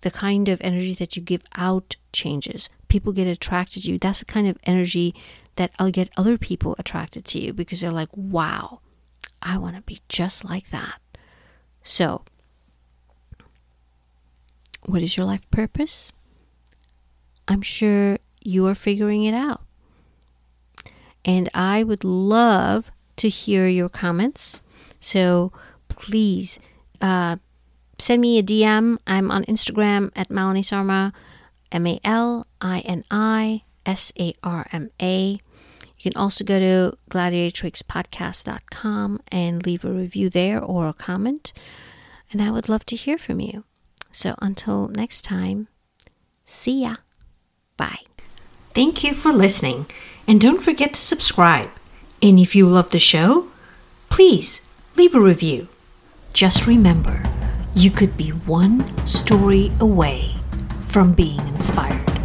The 0.00 0.10
kind 0.10 0.48
of 0.48 0.60
energy 0.62 0.94
that 0.94 1.16
you 1.16 1.22
give 1.22 1.42
out 1.56 1.96
changes. 2.12 2.68
People 2.88 3.12
get 3.12 3.26
attracted 3.26 3.82
to 3.82 3.92
you. 3.92 3.98
That's 3.98 4.20
the 4.20 4.24
kind 4.24 4.48
of 4.48 4.58
energy 4.64 5.14
that 5.56 5.72
I'll 5.78 5.90
get 5.90 6.10
other 6.16 6.38
people 6.38 6.76
attracted 6.78 7.24
to 7.26 7.40
you 7.40 7.52
because 7.52 7.80
they're 7.80 7.90
like, 7.90 8.10
wow, 8.14 8.80
I 9.42 9.58
want 9.58 9.76
to 9.76 9.82
be 9.82 10.00
just 10.08 10.44
like 10.44 10.70
that. 10.70 11.00
So, 11.82 12.24
what 14.88 15.02
is 15.02 15.16
your 15.16 15.26
life 15.26 15.48
purpose? 15.50 16.12
I'm 17.46 17.62
sure 17.62 18.18
you 18.42 18.66
are 18.66 18.74
figuring 18.74 19.22
it 19.24 19.34
out. 19.34 19.62
And 21.24 21.48
I 21.54 21.82
would 21.82 22.04
love 22.04 22.90
to 23.16 23.28
hear 23.28 23.66
your 23.68 23.90
comments. 23.90 24.62
So 24.98 25.52
please 25.88 26.58
uh, 27.00 27.36
send 27.98 28.20
me 28.22 28.38
a 28.38 28.42
DM. 28.42 28.98
I'm 29.06 29.30
on 29.30 29.44
Instagram 29.44 30.10
at 30.16 30.30
Malini 30.30 30.64
Sarma, 30.64 31.12
M 31.70 31.86
A 31.86 32.00
L 32.02 32.46
I 32.60 32.80
N 32.80 33.04
I 33.10 33.62
S 33.84 34.12
A 34.18 34.32
R 34.42 34.66
M 34.72 34.90
A. 35.02 35.40
You 35.98 36.12
can 36.12 36.16
also 36.16 36.44
go 36.44 36.58
to 36.60 36.96
gladiatrixpodcast.com 37.10 39.20
and 39.32 39.66
leave 39.66 39.84
a 39.84 39.90
review 39.90 40.30
there 40.30 40.62
or 40.62 40.88
a 40.88 40.94
comment. 40.94 41.52
And 42.32 42.40
I 42.40 42.50
would 42.50 42.68
love 42.68 42.86
to 42.86 42.96
hear 42.96 43.18
from 43.18 43.40
you. 43.40 43.64
So 44.12 44.34
until 44.40 44.88
next 44.88 45.22
time, 45.22 45.68
see 46.44 46.82
ya. 46.82 46.96
Bye. 47.76 48.04
Thank 48.74 49.04
you 49.04 49.14
for 49.14 49.32
listening. 49.32 49.86
And 50.26 50.40
don't 50.40 50.62
forget 50.62 50.94
to 50.94 51.00
subscribe. 51.00 51.70
And 52.20 52.38
if 52.38 52.54
you 52.54 52.68
love 52.68 52.90
the 52.90 52.98
show, 52.98 53.48
please 54.10 54.60
leave 54.96 55.14
a 55.14 55.20
review. 55.20 55.68
Just 56.32 56.66
remember, 56.66 57.22
you 57.74 57.90
could 57.90 58.16
be 58.16 58.30
one 58.30 58.84
story 59.06 59.72
away 59.80 60.34
from 60.86 61.12
being 61.12 61.40
inspired. 61.48 62.17